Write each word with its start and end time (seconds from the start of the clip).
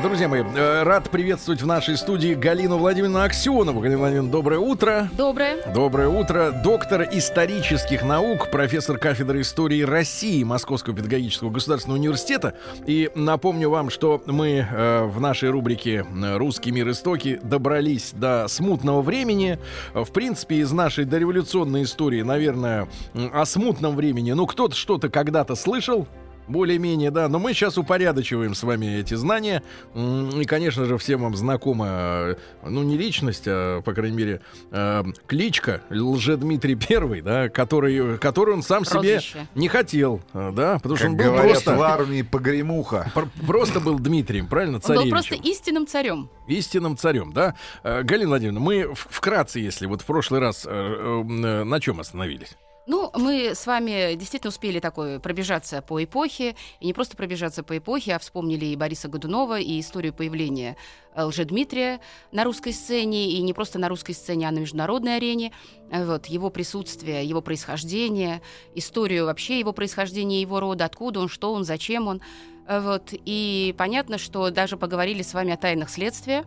Друзья 0.00 0.26
мои, 0.26 0.42
э, 0.42 0.84
рад 0.84 1.10
приветствовать 1.10 1.60
в 1.60 1.66
нашей 1.66 1.98
студии 1.98 2.32
Галину 2.32 2.78
Владимировну 2.78 3.20
Аксенову. 3.20 3.78
Галина 3.80 3.98
Владимировна, 3.98 4.32
доброе 4.32 4.58
утро. 4.58 5.10
Доброе. 5.18 5.58
Доброе 5.74 6.08
утро. 6.08 6.62
Доктор 6.64 7.06
исторических 7.12 8.02
наук, 8.02 8.50
профессор 8.50 8.96
кафедры 8.96 9.42
истории 9.42 9.82
России 9.82 10.42
Московского 10.44 10.96
педагогического 10.96 11.50
государственного 11.50 11.98
университета. 11.98 12.54
И 12.86 13.10
напомню 13.14 13.68
вам, 13.68 13.90
что 13.90 14.22
мы 14.24 14.66
э, 14.66 15.04
в 15.04 15.20
нашей 15.20 15.50
рубрике 15.50 16.06
«Русский 16.36 16.72
мир 16.72 16.88
истоки» 16.90 17.38
добрались 17.42 18.12
до 18.14 18.48
смутного 18.48 19.02
времени. 19.02 19.58
В 19.92 20.10
принципе, 20.10 20.56
из 20.56 20.72
нашей 20.72 21.04
дореволюционной 21.04 21.82
истории, 21.82 22.22
наверное, 22.22 22.88
о 23.12 23.44
смутном 23.44 23.94
времени, 23.96 24.32
ну, 24.32 24.46
кто-то 24.46 24.74
что-то 24.74 25.10
когда-то 25.10 25.54
слышал, 25.54 26.08
более-менее, 26.48 27.10
да. 27.10 27.28
Но 27.28 27.38
мы 27.38 27.52
сейчас 27.54 27.78
упорядочиваем 27.78 28.54
с 28.54 28.62
вами 28.62 28.98
эти 29.00 29.14
знания. 29.14 29.62
И, 29.94 30.44
конечно 30.44 30.84
же, 30.84 30.98
всем 30.98 31.22
вам 31.22 31.36
знакома, 31.36 31.86
э, 31.88 32.34
ну, 32.64 32.82
не 32.82 32.96
личность, 32.96 33.44
а, 33.46 33.80
по 33.82 33.92
крайней 33.94 34.16
мере, 34.16 34.40
э, 34.70 35.04
кличка 35.26 35.82
Лжедмитрий 35.90 36.74
Первый, 36.74 37.20
да, 37.22 37.48
который, 37.48 38.18
который 38.18 38.54
он 38.54 38.62
сам 38.62 38.84
Прозвище. 38.84 39.20
себе 39.32 39.46
не 39.54 39.68
хотел, 39.68 40.20
э, 40.34 40.52
да, 40.54 40.76
потому 40.76 40.96
что 40.96 41.04
Как 41.06 41.10
он 41.12 41.16
был 41.18 41.24
говорят 41.26 41.52
просто... 41.52 41.74
в 41.76 41.82
армии 41.82 42.22
погремуха. 42.22 43.10
пр- 43.14 43.28
Просто 43.46 43.80
был 43.80 43.98
Дмитрием, 43.98 44.46
правильно, 44.46 44.76
Он 44.76 44.80
был 44.80 44.86
царевичем. 44.86 45.10
просто 45.10 45.34
истинным 45.36 45.86
царем. 45.86 46.30
Истинным 46.48 46.96
царем, 46.96 47.32
да. 47.32 47.54
Э, 47.82 48.02
Галина 48.02 48.28
Владимировна, 48.30 48.60
мы 48.60 48.92
вкратце, 48.94 49.60
если 49.60 49.86
вот 49.86 50.02
в 50.02 50.04
прошлый 50.04 50.40
раз 50.40 50.66
э, 50.66 50.70
э, 50.70 51.64
на 51.64 51.80
чем 51.80 52.00
остановились? 52.00 52.56
Ну, 52.84 53.12
мы 53.14 53.54
с 53.54 53.64
вами 53.66 54.14
действительно 54.16 54.48
успели 54.48 54.80
такое 54.80 55.20
пробежаться 55.20 55.82
по 55.82 56.02
эпохе, 56.02 56.56
и 56.80 56.86
не 56.86 56.92
просто 56.92 57.16
пробежаться 57.16 57.62
по 57.62 57.78
эпохе, 57.78 58.16
а 58.16 58.18
вспомнили 58.18 58.66
и 58.66 58.76
Бориса 58.76 59.06
Годунова, 59.06 59.60
и 59.60 59.78
историю 59.78 60.12
появления 60.12 60.76
э, 61.14 61.22
Лжедмитрия 61.22 62.00
на 62.32 62.42
русской 62.42 62.72
сцене, 62.72 63.30
и 63.30 63.42
не 63.42 63.52
просто 63.52 63.78
на 63.78 63.88
русской 63.88 64.14
сцене, 64.14 64.48
а 64.48 64.50
на 64.50 64.58
международной 64.58 65.16
арене. 65.18 65.52
Э, 65.92 66.04
Вот, 66.04 66.26
его 66.26 66.50
присутствие, 66.50 67.24
его 67.24 67.40
происхождение, 67.40 68.42
историю 68.74 69.26
вообще 69.26 69.60
его 69.60 69.72
происхождения, 69.72 70.40
его 70.40 70.58
рода, 70.58 70.84
откуда 70.84 71.20
он, 71.20 71.28
что 71.28 71.52
он, 71.52 71.64
зачем 71.64 72.08
он. 72.08 72.20
Э, 72.66 72.80
Вот, 72.80 73.10
и 73.12 73.76
понятно, 73.78 74.18
что 74.18 74.50
даже 74.50 74.76
поговорили 74.76 75.22
с 75.22 75.34
вами 75.34 75.52
о 75.52 75.56
тайнах 75.56 75.88
следствия, 75.88 76.44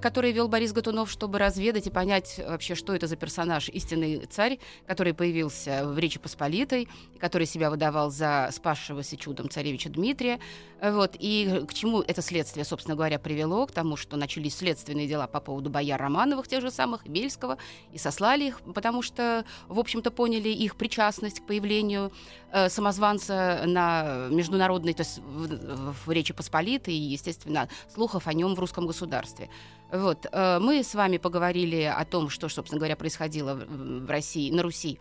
который 0.00 0.32
вел 0.32 0.48
Борис 0.48 0.72
Готунов, 0.72 1.10
чтобы 1.10 1.38
разведать 1.38 1.86
и 1.86 1.90
понять 1.90 2.40
вообще, 2.46 2.74
что 2.74 2.94
это 2.94 3.06
за 3.06 3.16
персонаж, 3.16 3.68
истинный 3.68 4.26
царь, 4.26 4.58
который 4.86 5.14
появился 5.14 5.86
в 5.86 5.98
Речи 5.98 6.18
Посполитой, 6.18 6.88
который 7.18 7.46
себя 7.46 7.70
выдавал 7.70 8.10
за 8.10 8.50
спасшегося 8.52 9.16
чудом 9.16 9.48
царевича 9.48 9.88
Дмитрия. 9.88 10.40
Э, 10.80 10.92
Вот, 10.92 11.16
и 11.18 11.64
к 11.68 11.74
чему 11.74 12.00
это 12.00 12.22
следствие, 12.22 12.64
собственно 12.64 12.96
говоря, 12.96 13.18
привело? 13.18 13.66
К 13.66 13.72
тому, 13.72 13.96
что 13.96 14.16
начались 14.16 14.56
следственные 14.56 15.06
дела 15.06 15.26
по 15.26 15.40
поводу 15.40 15.70
бояр 15.70 16.00
Романовых, 16.00 16.48
тех 16.48 16.60
же 16.60 16.70
самых, 16.70 17.06
Бельского, 17.06 17.58
и 17.92 17.98
сослали 17.98 18.44
их, 18.44 18.60
потому 18.74 19.02
что, 19.02 19.44
в 19.68 19.78
общем-то, 19.78 20.10
поняли 20.10 20.48
их 20.48 20.76
причастность 20.76 21.40
к 21.40 21.46
появлению 21.46 22.12
э, 22.52 22.68
самозванца 22.68 23.62
на 23.66 24.28
международной, 24.30 24.94
то 24.94 25.02
есть 25.02 25.18
в, 25.18 25.94
в 26.06 26.10
Речи 26.10 26.32
Посполитой, 26.32 26.94
и, 26.94 27.12
естественно, 27.12 27.68
слухов 27.92 28.26
о 28.26 28.32
нем 28.32 28.54
в 28.54 28.58
русском 28.60 28.86
государстве. 28.86 29.48
Вот, 29.90 30.26
э, 30.30 30.58
мы 30.60 30.82
с 30.82 30.94
вами 30.94 31.16
поговорили 31.16 31.82
о 31.82 32.04
том, 32.04 32.28
что, 32.28 32.48
собственно 32.48 32.78
говоря, 32.78 32.96
происходило 32.96 33.54
в, 33.54 34.10
России, 34.10 34.50
на 34.50 34.62
Руси, 34.62 34.98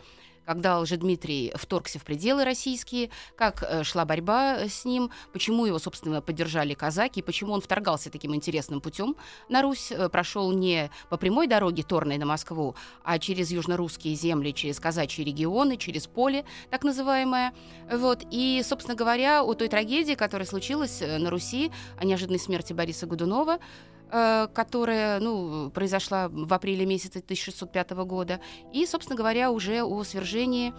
когда 0.47 0.79
Лжедмитрий 0.79 1.51
вторгся 1.55 1.99
в 1.99 2.05
пределы 2.05 2.45
российские, 2.45 3.09
как 3.35 3.63
э, 3.63 3.83
шла 3.83 4.05
борьба 4.05 4.69
с 4.69 4.85
ним, 4.85 5.11
почему 5.33 5.65
его, 5.65 5.77
собственно, 5.77 6.21
поддержали 6.21 6.73
казаки, 6.73 7.21
почему 7.21 7.51
он 7.51 7.59
вторгался 7.59 8.09
таким 8.09 8.33
интересным 8.33 8.79
путем 8.79 9.17
на 9.49 9.61
Русь, 9.61 9.91
э, 9.91 10.07
прошел 10.07 10.53
не 10.53 10.89
по 11.09 11.17
прямой 11.17 11.47
дороге 11.47 11.83
Торной 11.83 12.17
на 12.17 12.25
Москву, 12.25 12.75
а 13.03 13.19
через 13.19 13.51
южнорусские 13.51 14.15
земли, 14.15 14.53
через 14.53 14.79
казачьи 14.79 15.25
регионы, 15.25 15.75
через 15.75 16.07
поле, 16.07 16.45
так 16.69 16.85
называемое. 16.85 17.53
Вот. 17.91 18.23
И, 18.31 18.61
собственно 18.63 18.95
говоря, 18.95 19.43
о 19.43 19.53
той 19.53 19.67
трагедии, 19.67 20.13
которая 20.13 20.47
случилась 20.47 21.01
э, 21.01 21.17
на 21.17 21.29
Руси, 21.29 21.71
о 21.99 22.05
неожиданной 22.05 22.39
смерти 22.39 22.71
Бориса 22.71 23.05
Годунова, 23.05 23.55
э, 23.55 23.59
которая 24.09 25.19
ну, 25.19 25.69
произошла 25.69 26.29
в 26.29 26.53
апреле 26.53 26.85
месяце 26.85 27.19
1605 27.19 27.91
года, 27.91 28.39
и, 28.73 28.85
собственно 28.85 29.17
говоря, 29.17 29.51
уже 29.51 29.83
о 29.83 30.03
свержении 30.03 30.73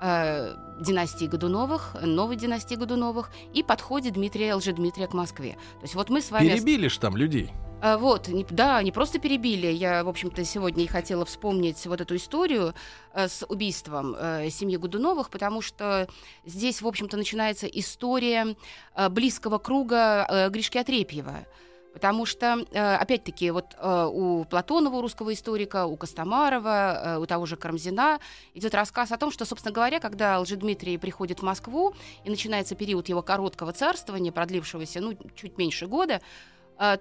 э, 0.00 0.54
династии 0.80 1.26
Годуновых, 1.26 1.96
новой 2.02 2.36
династии 2.36 2.74
Годуновых, 2.74 3.30
и 3.52 3.62
подходе 3.62 4.10
Дмитрия 4.10 4.54
Лжедмитрия 4.54 5.06
к 5.06 5.14
Москве. 5.14 5.52
То 5.52 5.82
есть 5.82 5.94
вот 5.94 6.10
мы 6.10 6.20
с 6.20 6.30
вами... 6.30 6.48
Перебили 6.48 6.88
ж 6.88 6.98
там 6.98 7.16
людей. 7.16 7.50
А, 7.82 7.96
Вот, 7.98 8.28
не- 8.28 8.46
да, 8.50 8.82
не 8.82 8.92
просто 8.92 9.18
перебили. 9.18 9.66
Я, 9.68 10.04
в 10.04 10.08
общем-то, 10.08 10.44
сегодня 10.44 10.84
и 10.84 10.86
хотела 10.86 11.24
вспомнить 11.24 11.86
вот 11.86 12.00
эту 12.00 12.16
историю 12.16 12.74
э, 13.14 13.28
с 13.28 13.44
убийством 13.46 14.14
э, 14.18 14.50
семьи 14.50 14.76
Годуновых, 14.76 15.30
потому 15.30 15.62
что 15.62 16.08
здесь, 16.44 16.82
в 16.82 16.86
общем-то, 16.86 17.16
начинается 17.16 17.66
история 17.66 18.56
э, 18.94 19.08
близкого 19.08 19.58
круга 19.58 20.26
э, 20.28 20.50
Гришки 20.50 20.78
Отрепьева. 20.78 21.46
Потому 21.92 22.24
что, 22.24 22.64
э, 22.70 22.94
опять-таки, 22.94 23.50
вот 23.50 23.74
э, 23.76 24.08
у 24.12 24.44
Платонова, 24.44 24.96
у 24.96 25.00
русского 25.00 25.32
историка, 25.32 25.86
у 25.86 25.96
Костомарова, 25.96 27.16
э, 27.16 27.18
у 27.18 27.26
того 27.26 27.46
же 27.46 27.56
Карамзина 27.56 28.20
идет 28.54 28.74
рассказ 28.74 29.10
о 29.10 29.16
том, 29.16 29.32
что, 29.32 29.44
собственно 29.44 29.74
говоря, 29.74 29.98
когда 29.98 30.38
Лжедмитрий 30.38 30.98
приходит 30.98 31.40
в 31.40 31.42
Москву 31.42 31.94
и 32.24 32.30
начинается 32.30 32.76
период 32.76 33.08
его 33.08 33.22
короткого 33.22 33.72
царствования, 33.72 34.30
продлившегося, 34.30 35.00
ну, 35.00 35.16
чуть 35.34 35.58
меньше 35.58 35.86
года, 35.86 36.20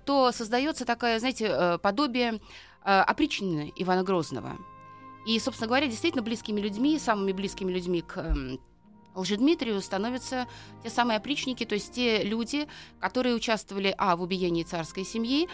то 0.06 0.32
создается 0.34 0.84
такое, 0.84 1.20
знаете, 1.20 1.80
подобие 1.82 2.42
опричнины 2.84 3.72
Ивана 3.78 4.04
Грозного. 4.04 4.58
И, 5.26 5.40
собственно 5.40 5.68
говоря, 5.68 5.88
действительно 5.88 6.22
близкими 6.22 6.60
людьми, 6.60 7.00
самыми 7.00 7.32
близкими 7.32 7.72
людьми 7.72 8.02
к 8.02 8.36
Лжедмитрию 9.16 9.82
становятся 9.82 10.48
те 10.84 10.90
самые 10.90 11.18
опричники, 11.18 11.66
то 11.66 11.76
есть 11.76 11.94
те 11.94 12.24
люди, 12.24 12.68
которые 13.00 13.36
участвовали, 13.36 13.94
а, 13.98 14.16
в 14.16 14.22
убиении 14.22 14.64
царской 14.64 15.04
семьи, 15.04 15.48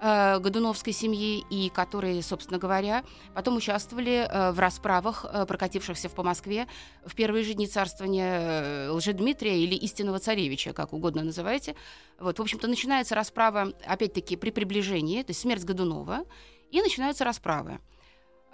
э, 0.00 0.38
Годуновской 0.40 0.92
семьи, 0.92 1.44
и 1.48 1.70
которые, 1.70 2.22
собственно 2.22 2.58
говоря, 2.58 3.04
потом 3.34 3.56
участвовали 3.56 4.26
э, 4.28 4.50
в 4.50 4.58
расправах, 4.58 5.24
э, 5.24 5.46
прокатившихся 5.46 6.08
по 6.08 6.22
Москве 6.24 6.66
в 7.04 7.14
первые 7.14 7.44
же 7.44 7.54
дни 7.54 7.66
царствования 7.66 8.90
Лжедмитрия 8.90 9.58
или 9.58 9.76
истинного 9.76 10.18
царевича, 10.18 10.72
как 10.72 10.92
угодно 10.92 11.22
называйте. 11.22 11.76
Вот, 12.18 12.38
в 12.38 12.42
общем-то, 12.42 12.66
начинается 12.66 13.14
расправа, 13.14 13.72
опять-таки, 13.86 14.36
при 14.36 14.50
приближении, 14.50 15.22
то 15.22 15.30
есть 15.30 15.40
смерть 15.40 15.64
Годунова, 15.64 16.24
и 16.70 16.82
начинаются 16.82 17.24
расправы. 17.24 17.78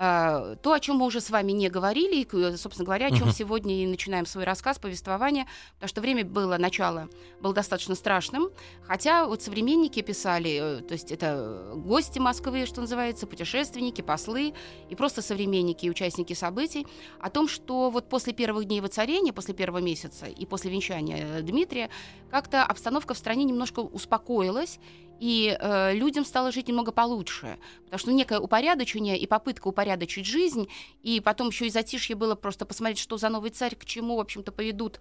А, 0.01 0.55
То, 0.63 0.73
о 0.75 0.81
чем 0.81 0.97
мы 0.97 1.07
уже 1.07 1.21
с 1.21 1.29
вами 1.29 1.51
не 1.51 1.69
говорили, 1.69 2.21
и, 2.21 2.25
к- 2.25 2.57
собственно 2.57 2.85
говоря, 2.87 3.07
о 3.09 3.11
чем 3.11 3.27
Мгм. 3.29 3.33
сегодня 3.33 3.83
и 3.83 3.87
начинаем 3.87 4.27
свой 4.27 4.45
рассказ, 4.45 4.79
повествование, 4.79 5.47
потому 5.75 5.89
что 5.89 6.01
время 6.01 6.25
было, 6.25 6.57
начало 6.57 7.09
было 7.41 7.53
достаточно 7.53 7.97
страшным, 7.97 8.51
хотя 8.87 9.27
вот 9.27 9.43
современники 9.43 10.01
писали, 10.03 10.79
э, 10.79 10.83
то 10.83 10.93
есть 10.95 11.11
это 11.11 11.73
гости 11.75 12.21
Москвы, 12.21 12.65
что 12.67 12.81
называется, 12.81 13.27
путешественники, 13.27 14.01
послы 14.01 14.55
и 14.89 14.95
просто 14.95 15.21
современники 15.21 15.87
и 15.87 15.91
участники 15.91 16.33
событий, 16.33 16.87
о 17.19 17.29
том, 17.29 17.49
что 17.49 17.91
вот 17.91 18.09
после 18.09 18.33
первых 18.33 18.67
дней 18.67 18.81
воцарения, 18.81 19.33
после 19.33 19.53
первого 19.53 19.79
месяца 19.83 20.27
и 20.27 20.47
после 20.47 20.71
венчания 20.71 21.39
э, 21.39 21.43
Дмитрия, 21.43 21.91
как-то 22.31 22.63
обстановка 22.63 23.15
в 23.15 23.19
стране 23.19 23.43
немножко 23.43 23.81
успокоилась, 23.81 24.79
и 25.19 25.57
э, 25.59 25.95
людям 25.95 26.25
стало 26.25 26.53
жить 26.53 26.69
немного 26.69 26.93
получше. 26.93 27.59
Потому 27.85 27.99
что 27.99 28.13
некое 28.13 28.41
упорядочение 28.41 29.19
и 29.19 29.27
попытка 29.27 29.69
упорядочить 29.69 30.27
жизнь, 30.27 30.69
и 31.03 31.21
потом 31.21 31.49
еще 31.49 31.67
и 31.67 31.71
затишье 31.71 32.17
было 32.17 32.35
просто 32.35 32.65
посмотреть, 32.65 32.99
что 32.99 33.17
за 33.17 33.29
новый 33.29 33.51
царь, 33.51 33.75
к 33.75 33.85
чему, 33.85 34.17
в 34.17 34.21
общем-то, 34.21 34.53
поведут 34.53 35.01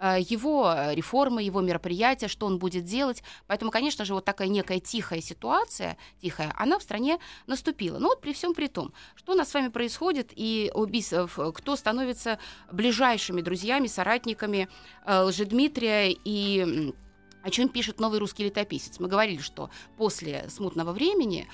э, 0.00 0.16
его 0.20 0.72
э, 0.74 0.94
реформы, 0.94 1.42
его 1.42 1.60
мероприятия, 1.60 2.28
что 2.28 2.46
он 2.46 2.58
будет 2.58 2.84
делать. 2.84 3.22
Поэтому, 3.46 3.70
конечно 3.70 4.04
же, 4.04 4.14
вот 4.14 4.24
такая 4.24 4.48
некая 4.48 4.80
тихая 4.80 5.20
ситуация, 5.20 5.98
тихая, 6.22 6.54
она 6.56 6.78
в 6.78 6.82
стране 6.82 7.18
наступила. 7.46 7.98
Но 7.98 8.08
вот 8.08 8.20
при 8.20 8.32
всем 8.32 8.54
при 8.54 8.68
том, 8.68 8.92
что 9.16 9.32
у 9.32 9.34
нас 9.34 9.50
с 9.50 9.54
вами 9.54 9.68
происходит, 9.68 10.30
и 10.34 10.70
убийств, 10.74 11.38
кто 11.54 11.76
становится 11.76 12.38
ближайшими 12.72 13.42
друзьями, 13.42 13.86
соратниками 13.86 14.68
э, 15.04 15.20
Лжедмитрия 15.20 16.16
и 16.24 16.94
о 17.42 17.50
чем 17.50 17.68
пишет 17.68 18.00
новый 18.00 18.18
русский 18.18 18.44
летописец. 18.44 18.98
Мы 19.00 19.08
говорили, 19.08 19.40
что 19.40 19.70
после 19.96 20.48
смутного 20.48 20.92
времени 20.92 21.48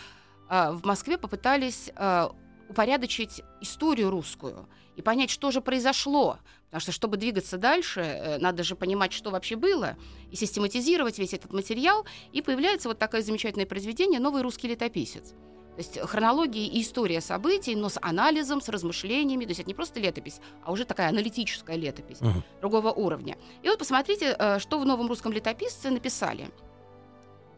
э, 0.48 0.72
в 0.72 0.84
Москве 0.84 1.18
попытались 1.18 1.90
э, 1.94 2.28
упорядочить 2.68 3.42
историю 3.60 4.10
русскую 4.10 4.68
и 4.96 5.02
понять, 5.02 5.30
что 5.30 5.50
же 5.50 5.60
произошло. 5.60 6.38
Потому 6.66 6.80
что, 6.80 6.92
чтобы 6.92 7.16
двигаться 7.16 7.58
дальше, 7.58 8.00
э, 8.00 8.38
надо 8.38 8.62
же 8.64 8.74
понимать, 8.74 9.12
что 9.12 9.30
вообще 9.30 9.56
было, 9.56 9.96
и 10.30 10.36
систематизировать 10.36 11.18
весь 11.18 11.34
этот 11.34 11.52
материал. 11.52 12.04
И 12.32 12.42
появляется 12.42 12.88
вот 12.88 12.98
такое 12.98 13.22
замечательное 13.22 13.66
произведение 13.66 14.20
«Новый 14.20 14.42
русский 14.42 14.68
летописец». 14.68 15.34
То 15.76 15.78
есть 15.78 15.98
хронология 15.98 16.66
и 16.66 16.82
история 16.82 17.20
событий, 17.20 17.74
но 17.74 17.88
с 17.88 17.98
анализом, 18.00 18.60
с 18.60 18.68
размышлениями. 18.68 19.44
То 19.44 19.50
есть 19.50 19.60
это 19.60 19.68
не 19.68 19.74
просто 19.74 19.98
летопись, 19.98 20.40
а 20.64 20.70
уже 20.70 20.84
такая 20.84 21.08
аналитическая 21.08 21.76
летопись 21.76 22.18
uh-huh. 22.18 22.42
другого 22.60 22.92
уровня. 22.92 23.36
И 23.62 23.68
вот 23.68 23.78
посмотрите, 23.78 24.36
э, 24.38 24.58
что 24.60 24.78
в 24.78 24.86
новом 24.86 25.08
русском 25.08 25.32
летописце 25.32 25.90
написали. 25.90 26.48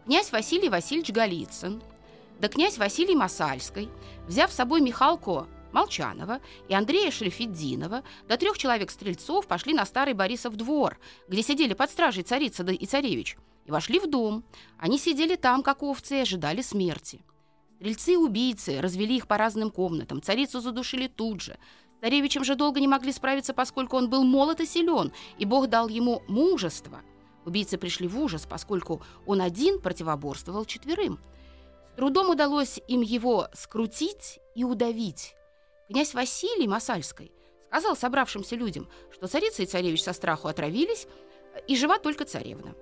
Князь 0.07 0.33
Василий 0.33 0.71
Васильевич 0.71 1.11
Голицын, 1.11 1.83
да 2.41 2.49
князь 2.49 2.79
Василий 2.79 3.15
Масальский, 3.15 3.91
взяв 4.27 4.51
с 4.51 4.55
собой 4.55 4.81
Михалко 4.81 5.47
Молчанова 5.73 6.41
и 6.69 6.75
Андрея 6.75 7.11
Шерефеддинова, 7.11 8.03
до 8.29 8.37
трех 8.39 8.57
человек-стрельцов 8.57 9.47
пошли 9.47 9.75
на 9.75 9.85
старый 9.85 10.15
Борисов 10.15 10.57
двор, 10.57 10.99
где 11.29 11.43
сидели 11.43 11.75
под 11.75 11.91
стражей 11.91 12.23
царица 12.23 12.63
и 12.63 12.87
царевич, 12.87 13.37
и 13.67 13.71
вошли 13.71 13.99
в 13.99 14.07
дом. 14.09 14.43
Они 14.79 14.99
сидели 14.99 15.37
там, 15.37 15.63
как 15.63 15.83
овцы, 15.83 16.17
и 16.17 16.21
ожидали 16.21 16.63
смерти. 16.63 17.21
Стрельцы-убийцы 17.77 18.81
развели 18.81 19.17
их 19.17 19.27
по 19.27 19.37
разным 19.37 19.71
комнатам, 19.71 20.23
царицу 20.23 20.61
задушили 20.61 21.09
тут 21.09 21.43
же. 21.43 21.59
Царевичем 22.01 22.45
же 22.45 22.57
долго 22.57 22.81
не 22.81 22.89
могли 22.89 23.13
справиться, 23.13 23.53
поскольку 23.53 23.97
он 23.97 24.09
был 24.09 24.25
молод 24.25 24.61
и 24.61 24.67
силен, 24.67 25.13
и 25.39 25.45
Бог 25.45 25.69
дал 25.69 25.89
ему 25.89 26.23
мужество. 26.27 27.03
Убийцы 27.45 27.79
пришли 27.79 28.09
в 28.09 28.19
ужас, 28.19 28.47
поскольку 28.49 29.03
он 29.27 29.41
один 29.41 29.81
противоборствовал 29.81 30.65
четверым. 30.65 31.19
С 31.93 31.97
трудом 31.97 32.31
удалось 32.31 32.81
им 32.89 33.03
его 33.03 33.49
скрутить 33.55 34.41
и 34.55 34.65
удавить. 34.65 35.35
Князь 35.89 36.15
Василий 36.15 36.67
Масальский 36.67 37.33
сказал 37.69 37.97
собравшимся 37.97 38.57
людям, 38.57 38.89
что 39.13 39.27
царица 39.27 39.63
и 39.63 39.67
царевич 39.67 40.03
со 40.03 40.13
страху 40.13 40.49
отравились, 40.49 41.07
и 41.69 41.77
жива 41.77 41.99
только 41.99 42.25
царевна. 42.25 42.75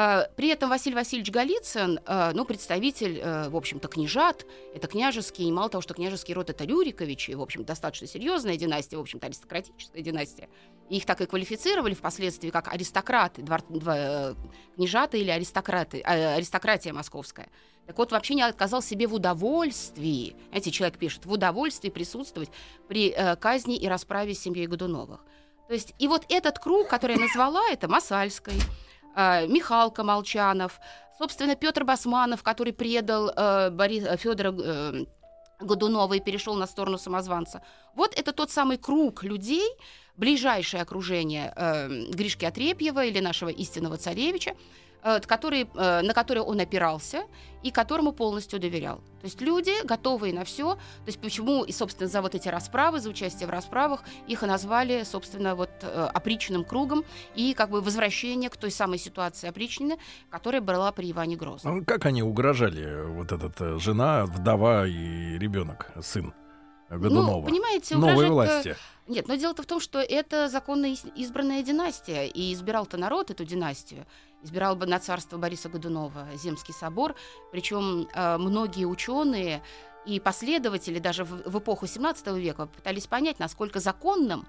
А, 0.00 0.28
при 0.36 0.46
этом 0.50 0.70
Василий 0.70 0.94
Васильевич 0.94 1.32
Голицын, 1.32 1.98
а, 2.06 2.30
ну, 2.32 2.44
представитель, 2.44 3.18
э, 3.18 3.48
в 3.48 3.56
общем-то, 3.56 3.88
княжат, 3.88 4.46
это 4.72 4.86
княжеский, 4.86 5.48
и 5.48 5.50
мало 5.50 5.68
того, 5.70 5.82
что 5.82 5.92
княжеский 5.92 6.34
род 6.34 6.50
это 6.50 6.64
Рюриковичи, 6.64 7.32
в 7.32 7.42
общем, 7.42 7.64
достаточно 7.64 8.06
серьезная 8.06 8.56
династия, 8.56 8.96
в 8.96 9.00
общем-то, 9.00 9.26
аристократическая 9.26 10.00
династия. 10.00 10.48
их 10.88 11.04
так 11.04 11.20
и 11.20 11.26
квалифицировали 11.26 11.94
впоследствии 11.94 12.50
как 12.50 12.72
аристократы, 12.72 13.42
двор, 13.42 13.62
двор, 13.68 13.94
э, 13.96 14.34
княжаты 14.76 15.18
или 15.18 15.30
аристократы, 15.30 16.00
аристократия 16.02 16.92
московская. 16.92 17.48
Так 17.88 17.98
вот, 17.98 18.12
вообще 18.12 18.36
не 18.36 18.42
отказал 18.42 18.80
себе 18.82 19.08
в 19.08 19.14
удовольствии, 19.14 20.36
знаете, 20.50 20.70
человек 20.70 20.96
пишет, 20.98 21.26
в 21.26 21.32
удовольствии 21.32 21.90
присутствовать 21.90 22.50
при 22.86 23.10
э, 23.10 23.34
казни 23.34 23.76
и 23.76 23.88
расправе 23.88 24.34
с 24.34 24.38
семьей 24.38 24.68
Годуновых. 24.68 25.24
То 25.66 25.74
есть, 25.74 25.92
и 25.98 26.06
вот 26.06 26.24
этот 26.28 26.60
круг, 26.60 26.86
который 26.86 27.16
я 27.16 27.22
назвала, 27.22 27.68
это 27.68 27.88
Масальской, 27.88 28.54
Михалка 29.16 30.04
Молчанов, 30.04 30.80
собственно, 31.18 31.56
Петр 31.56 31.84
Басманов, 31.84 32.42
который 32.42 32.72
предал 32.72 33.30
э, 33.30 33.70
э, 33.70 34.16
Федора 34.16 34.54
э, 34.56 35.04
Годунова 35.60 36.14
и 36.14 36.20
перешел 36.20 36.54
на 36.54 36.66
сторону 36.66 36.98
самозванца. 36.98 37.62
Вот 37.94 38.14
это 38.16 38.32
тот 38.32 38.50
самый 38.50 38.78
круг 38.78 39.24
людей, 39.24 39.68
ближайшее 40.16 40.82
окружение 40.82 41.52
Гришки 42.10 42.44
Отрепьева 42.44 43.04
или 43.04 43.18
нашего 43.18 43.48
истинного 43.48 43.96
царевича, 43.96 44.54
который, 45.02 45.68
э, 45.74 46.02
на 46.02 46.14
который 46.14 46.42
он 46.42 46.60
опирался 46.60 47.22
и 47.62 47.70
которому 47.70 48.12
полностью 48.12 48.60
доверял. 48.60 48.98
То 49.20 49.24
есть 49.24 49.40
люди, 49.40 49.72
готовые 49.84 50.32
на 50.32 50.44
все. 50.44 50.74
То 50.74 51.06
есть 51.06 51.20
почему, 51.20 51.64
и, 51.64 51.72
собственно, 51.72 52.08
за 52.08 52.22
вот 52.22 52.34
эти 52.34 52.48
расправы, 52.48 53.00
за 53.00 53.10
участие 53.10 53.46
в 53.46 53.50
расправах, 53.50 54.02
их 54.26 54.42
и 54.42 54.46
назвали, 54.46 55.02
собственно, 55.04 55.54
вот 55.54 55.70
э, 55.82 56.08
опричным 56.14 56.64
кругом 56.64 57.04
и 57.34 57.54
как 57.54 57.70
бы 57.70 57.80
возвращение 57.80 58.50
к 58.50 58.56
той 58.56 58.70
самой 58.70 58.98
ситуации 58.98 59.48
опричнины, 59.48 59.98
которая 60.30 60.60
была 60.60 60.92
при 60.92 61.10
Иване 61.10 61.36
Грозном. 61.36 61.80
А 61.80 61.84
как 61.84 62.06
они 62.06 62.22
угрожали, 62.22 63.04
вот 63.06 63.32
эта 63.32 63.78
жена, 63.78 64.24
вдова 64.26 64.86
и 64.86 65.38
ребенок, 65.38 65.90
сын? 66.00 66.32
Годунова. 66.90 67.40
Ну, 67.40 67.46
понимаете, 67.46 67.96
Новой 67.96 68.30
власти. 68.30 68.74
Нет, 69.08 69.26
но 69.28 69.34
дело-то 69.36 69.62
в 69.62 69.66
том, 69.66 69.80
что 69.80 70.00
это 70.00 70.48
законно 70.48 70.86
избранная 71.14 71.62
династия, 71.62 72.26
и 72.26 72.52
избирал-то 72.52 72.96
народ 72.96 73.30
эту 73.30 73.44
династию 73.44 74.06
избирал 74.42 74.76
бы 74.76 74.86
на 74.86 74.98
царство 74.98 75.36
Бориса 75.36 75.68
Годунова 75.68 76.26
Земский 76.34 76.74
собор. 76.74 77.14
Причем 77.50 78.08
э, 78.12 78.38
многие 78.38 78.84
ученые 78.84 79.62
и 80.06 80.20
последователи 80.20 80.98
даже 80.98 81.24
в, 81.24 81.58
эпоху 81.58 81.86
17 81.86 82.26
века 82.28 82.66
пытались 82.66 83.06
понять, 83.06 83.38
насколько 83.38 83.80
законным 83.80 84.46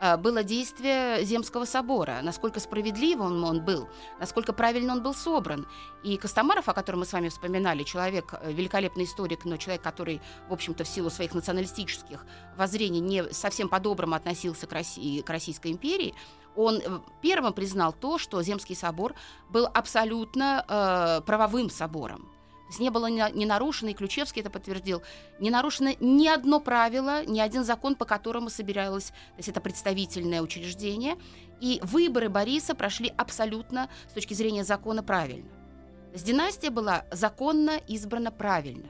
э, 0.00 0.16
было 0.16 0.44
действие 0.44 1.24
Земского 1.24 1.64
собора, 1.64 2.20
насколько 2.22 2.60
справедливым 2.60 3.42
он 3.44 3.64
был, 3.64 3.88
насколько 4.20 4.52
правильно 4.52 4.92
он 4.92 5.02
был 5.02 5.14
собран. 5.14 5.66
И 6.04 6.16
Костомаров, 6.18 6.68
о 6.68 6.74
котором 6.74 7.00
мы 7.00 7.06
с 7.06 7.12
вами 7.12 7.30
вспоминали, 7.30 7.82
человек, 7.82 8.34
э, 8.40 8.52
великолепный 8.52 9.04
историк, 9.04 9.44
но 9.44 9.56
человек, 9.56 9.82
который, 9.82 10.20
в 10.48 10.52
общем-то, 10.52 10.84
в 10.84 10.88
силу 10.88 11.10
своих 11.10 11.34
националистических 11.34 12.24
воззрений 12.56 13.00
не 13.00 13.32
совсем 13.32 13.68
по-доброму 13.68 14.14
относился 14.14 14.66
к, 14.66 14.72
России, 14.72 15.22
к 15.22 15.30
Российской 15.30 15.72
империи, 15.72 16.14
он 16.56 16.78
э, 16.78 17.00
первым 17.20 17.52
признал 17.52 17.92
то, 17.92 18.18
что 18.18 18.42
Земский 18.42 18.74
собор 18.74 19.14
был 19.50 19.66
абсолютно 19.72 20.64
э, 20.68 21.20
правовым 21.24 21.70
собором. 21.70 22.22
То 22.22 22.68
есть 22.68 22.80
не 22.80 22.90
было 22.90 23.06
не, 23.06 23.44
нарушено, 23.44 23.90
и 23.90 23.94
Ключевский 23.94 24.40
это 24.40 24.48
подтвердил, 24.48 25.02
не 25.38 25.50
нарушено 25.50 25.90
ни 26.00 26.26
одно 26.26 26.58
правило, 26.58 27.24
ни 27.26 27.38
один 27.38 27.64
закон, 27.64 27.96
по 27.96 28.06
которому 28.06 28.48
собиралось, 28.48 29.08
то 29.08 29.36
есть 29.38 29.48
это 29.48 29.60
представительное 29.60 30.40
учреждение, 30.40 31.16
и 31.60 31.80
выборы 31.82 32.30
Бориса 32.30 32.74
прошли 32.74 33.12
абсолютно 33.16 33.90
с 34.08 34.14
точки 34.14 34.32
зрения 34.32 34.64
закона 34.64 35.02
правильно. 35.02 35.50
То 35.50 36.14
есть 36.14 36.24
династия 36.24 36.70
была 36.70 37.04
законно 37.10 37.78
избрана 37.88 38.30
правильно. 38.30 38.88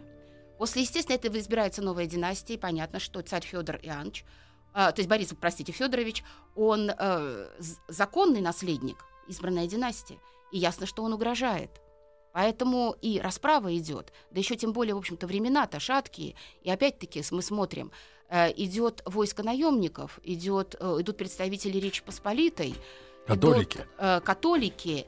После, 0.59 0.83
естественно, 0.83 1.17
этого 1.17 1.39
избирается 1.41 1.83
новая 1.83 2.07
династия, 2.07 2.55
и 2.55 2.59
понятно, 2.59 3.01
что 3.01 3.21
царь 3.23 3.43
Федор 3.43 3.81
Иоаннович– 3.83 4.25
то 4.73 4.95
есть 4.97 5.09
Борис, 5.09 5.35
простите, 5.41 5.73
Федорович, 5.73 6.25
он 6.55 6.91
э, 6.91 7.49
законный 7.89 8.41
наследник, 8.41 9.05
избранная 9.29 9.67
династия, 9.67 10.19
и 10.51 10.59
ясно, 10.59 10.87
что 10.87 11.03
он 11.03 11.13
угрожает. 11.13 11.71
Поэтому 12.33 12.97
и 13.03 13.21
расправа 13.21 13.77
идет, 13.77 14.13
да 14.31 14.41
еще 14.41 14.57
тем 14.57 14.73
более, 14.73 14.95
в 14.95 14.99
общем-то, 14.99 15.27
времена-то 15.27 15.79
шаткие. 15.81 16.35
И 16.63 16.71
опять-таки 16.71 17.23
мы 17.31 17.43
смотрим, 17.43 17.93
э, 18.29 18.51
идет 18.57 19.03
войско 19.05 19.43
наемников, 19.43 20.19
идет, 20.23 20.75
э, 20.81 20.97
идут 21.01 21.19
представители 21.19 21.79
Речи 21.79 22.03
Посполитой, 22.03 22.75
католики, 23.27 23.77
идут, 23.77 23.87
э, 23.99 24.21
католики 24.21 25.07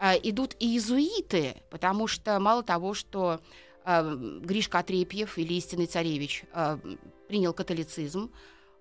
э, 0.00 0.12
идут 0.22 0.54
и 0.58 0.66
иезуиты, 0.66 1.56
потому 1.70 2.06
что 2.06 2.38
мало 2.38 2.62
того, 2.62 2.92
что 2.92 3.40
э, 3.86 4.16
Гришка 4.42 4.80
Отрепьев 4.80 5.38
или 5.38 5.54
истинный 5.54 5.86
царевич 5.86 6.44
принял 7.28 7.54
католицизм, 7.54 8.30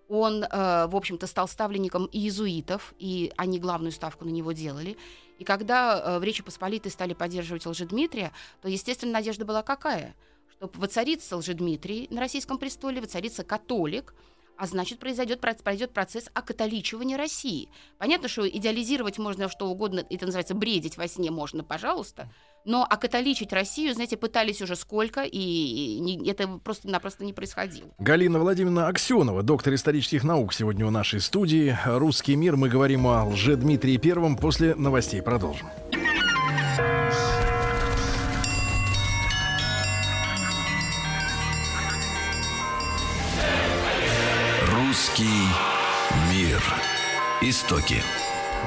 он, 0.07 0.43
э, 0.43 0.47
в 0.87 0.95
общем-то, 0.95 1.27
стал 1.27 1.47
ставленником 1.47 2.07
иезуитов, 2.11 2.93
и 2.99 3.31
они 3.37 3.59
главную 3.59 3.91
ставку 3.91 4.25
на 4.25 4.29
него 4.29 4.51
делали. 4.51 4.97
И 5.39 5.43
когда 5.43 5.99
э, 5.99 6.19
в 6.19 6.23
Речи 6.23 6.43
Посполитой 6.43 6.91
стали 6.91 7.13
поддерживать 7.13 7.65
Лжедмитрия, 7.65 8.31
то, 8.61 8.67
естественно, 8.67 9.13
надежда 9.13 9.45
была 9.45 9.63
какая? 9.63 10.15
Чтобы 10.49 10.79
воцарится 10.79 11.37
Лжедмитрий 11.37 12.07
на 12.11 12.21
российском 12.21 12.57
престоле, 12.57 13.01
воцарится 13.01 13.43
католик, 13.43 14.13
а 14.57 14.67
значит, 14.67 14.99
произойдет, 14.99 15.41
пройдет 15.41 15.91
процесс 15.91 16.29
окатоличивания 16.33 17.17
России. 17.17 17.67
Понятно, 17.97 18.29
что 18.29 18.47
идеализировать 18.47 19.17
можно 19.17 19.49
что 19.49 19.67
угодно, 19.67 20.05
это 20.09 20.25
называется 20.25 20.55
бредить 20.55 20.97
во 20.97 21.07
сне 21.07 21.29
можно, 21.29 21.63
пожалуйста, 21.63 22.29
но 22.65 22.83
окатоличить 22.83 23.53
Россию, 23.53 23.93
знаете, 23.93 24.17
пытались 24.17 24.61
уже 24.61 24.75
сколько, 24.75 25.23
и 25.23 25.99
не, 25.99 26.29
это 26.29 26.47
просто-напросто 26.63 27.23
не 27.23 27.33
происходило. 27.33 27.89
Галина 27.99 28.39
Владимировна 28.39 28.87
Аксенова, 28.87 29.43
доктор 29.43 29.73
исторических 29.75 30.23
наук, 30.23 30.53
сегодня 30.53 30.85
у 30.85 30.89
нашей 30.89 31.21
студии. 31.21 31.77
«Русский 31.85 32.35
мир». 32.35 32.55
Мы 32.55 32.69
говорим 32.69 33.07
о 33.07 33.25
лже-Дмитрии 33.25 33.97
Первом. 33.97 34.37
После 34.37 34.75
новостей 34.75 35.21
продолжим. 35.21 35.67
Русский 44.71 45.25
мир. 46.31 46.61
Истоки. 47.41 48.01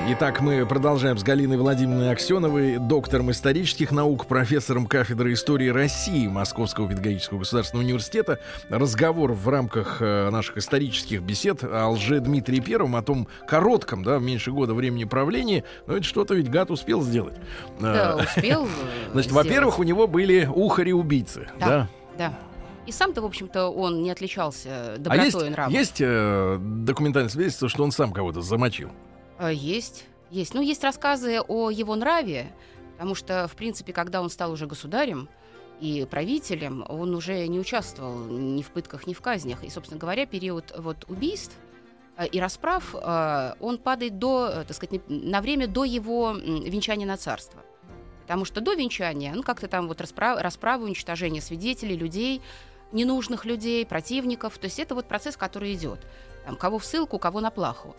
Итак, 0.06 0.40
мы 0.40 0.64
продолжаем 0.64 1.18
с 1.18 1.22
Галиной 1.22 1.58
Владимировной 1.58 2.12
Аксеновой, 2.12 2.78
доктором 2.78 3.30
исторических 3.30 3.90
наук, 3.90 4.26
профессором 4.26 4.86
кафедры 4.86 5.34
истории 5.34 5.68
России 5.68 6.26
Московского 6.28 6.88
педагогического 6.88 7.40
государственного 7.40 7.84
университета. 7.84 8.38
Разговор 8.70 9.32
в 9.32 9.46
рамках 9.48 9.98
э, 10.00 10.30
наших 10.30 10.56
исторических 10.56 11.20
бесед 11.20 11.62
о 11.62 11.90
лже 11.90 12.20
Дмитрии 12.20 12.60
Первом, 12.60 12.96
о 12.96 13.02
том 13.02 13.28
коротком, 13.46 14.02
да, 14.02 14.18
меньше 14.18 14.50
года 14.50 14.72
времени 14.72 15.04
правления. 15.04 15.64
Но 15.86 15.94
это 15.94 16.04
что-то 16.04 16.34
ведь 16.34 16.50
гад 16.50 16.70
успел 16.70 17.02
сделать. 17.02 17.34
Да, 17.78 18.12
э, 18.12 18.22
успел. 18.22 18.68
Значит, 19.12 19.32
во-первых, 19.32 19.78
у 19.78 19.82
него 19.82 20.06
были 20.06 20.46
ухари-убийцы. 20.46 21.48
Да, 21.60 21.88
да. 22.16 22.32
И 22.86 22.92
сам-то, 22.92 23.20
в 23.20 23.26
общем-то, 23.26 23.68
он 23.68 24.02
не 24.02 24.10
отличался 24.10 24.94
А 24.94 24.96
добротой 24.96 25.26
есть, 25.26 25.42
и 25.42 25.50
нравом. 25.50 25.72
есть 25.72 25.96
э, 26.00 26.58
документальное 26.58 27.28
свидетельство, 27.28 27.68
что 27.68 27.84
он 27.84 27.92
сам 27.92 28.12
кого-то 28.12 28.40
замочил? 28.40 28.90
Э, 29.38 29.52
Есть, 29.52 30.06
есть. 30.30 30.54
Ну, 30.54 30.60
есть 30.60 30.82
рассказы 30.84 31.40
о 31.40 31.70
его 31.70 31.94
нраве, 31.94 32.52
потому 32.92 33.14
что, 33.14 33.48
в 33.48 33.54
принципе, 33.56 33.92
когда 33.92 34.20
он 34.20 34.30
стал 34.30 34.52
уже 34.52 34.66
государем 34.66 35.28
и 35.80 36.06
правителем, 36.10 36.84
он 36.88 37.14
уже 37.14 37.46
не 37.46 37.58
участвовал 37.58 38.18
ни 38.18 38.62
в 38.62 38.70
пытках, 38.70 39.06
ни 39.06 39.14
в 39.14 39.20
казнях. 39.20 39.62
И, 39.62 39.70
собственно 39.70 40.00
говоря, 40.00 40.26
период 40.26 40.74
вот 40.76 41.04
убийств 41.08 41.56
э, 42.16 42.26
и 42.26 42.40
расправ, 42.40 42.94
э, 42.94 43.54
он 43.60 43.78
падает 43.78 44.18
до, 44.18 44.64
так 44.66 44.76
сказать, 44.76 45.00
на 45.08 45.40
время 45.40 45.68
до 45.68 45.84
его 45.84 46.32
венчания 46.32 47.06
на 47.06 47.16
царство. 47.16 47.62
Потому 48.22 48.44
что 48.44 48.60
до 48.60 48.74
венчания, 48.74 49.32
ну, 49.34 49.42
как-то 49.42 49.68
там 49.68 49.88
вот 49.88 50.00
расправа, 50.02 50.42
расправа 50.42 50.84
уничтожение 50.84 51.40
свидетелей, 51.40 51.96
людей, 51.96 52.42
ненужных 52.92 53.46
людей, 53.46 53.86
противников. 53.86 54.58
То 54.58 54.66
есть 54.66 54.78
это 54.78 54.94
вот 54.94 55.06
процесс, 55.06 55.36
который 55.36 55.72
идет. 55.72 56.00
Там, 56.44 56.56
кого 56.56 56.78
в 56.78 56.84
ссылку, 56.84 57.18
кого 57.18 57.40
на 57.40 57.50
плаху. 57.50 57.96